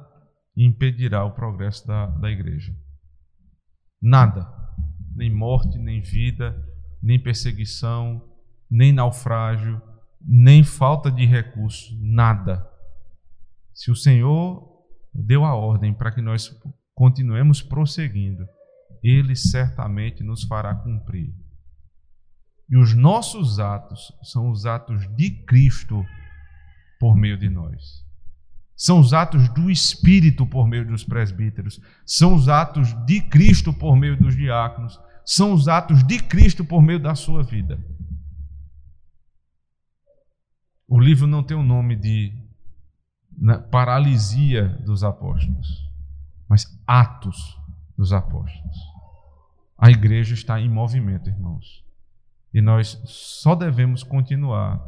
[0.55, 2.73] impedirá o progresso da, da igreja.
[4.01, 4.47] Nada.
[5.15, 6.55] Nem morte, nem vida,
[7.01, 8.21] nem perseguição,
[8.69, 9.81] nem naufrágio,
[10.21, 12.65] nem falta de recursos, nada.
[13.73, 14.67] Se o Senhor
[15.13, 16.49] deu a ordem para que nós
[16.93, 18.45] continuemos prosseguindo,
[19.01, 21.33] Ele certamente nos fará cumprir.
[22.69, 26.05] E os nossos atos são os atos de Cristo
[26.99, 28.05] por meio de nós.
[28.79, 31.79] São os atos do Espírito por meio dos presbíteros.
[32.03, 34.97] São os atos de Cristo por meio dos diáconos
[35.29, 37.79] são os atos de Cristo por meio da sua vida.
[40.87, 42.33] O livro não tem o nome de
[43.69, 45.87] paralisia dos apóstolos,
[46.47, 47.55] mas atos
[47.95, 48.75] dos apóstolos.
[49.77, 51.85] A igreja está em movimento, irmãos.
[52.51, 54.83] E nós só devemos continuar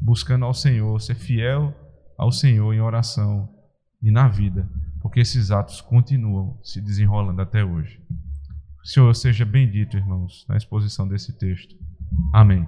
[0.00, 1.72] buscando ao Senhor, ser fiel
[2.16, 3.48] ao Senhor em oração
[4.02, 4.68] e na vida,
[5.00, 8.00] porque esses atos continuam se desenrolando até hoje.
[8.82, 11.74] O Senhor seja bendito, irmãos, na exposição desse texto.
[12.32, 12.66] Amém.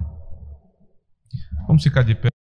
[1.67, 2.36] Vamos ficar de pé.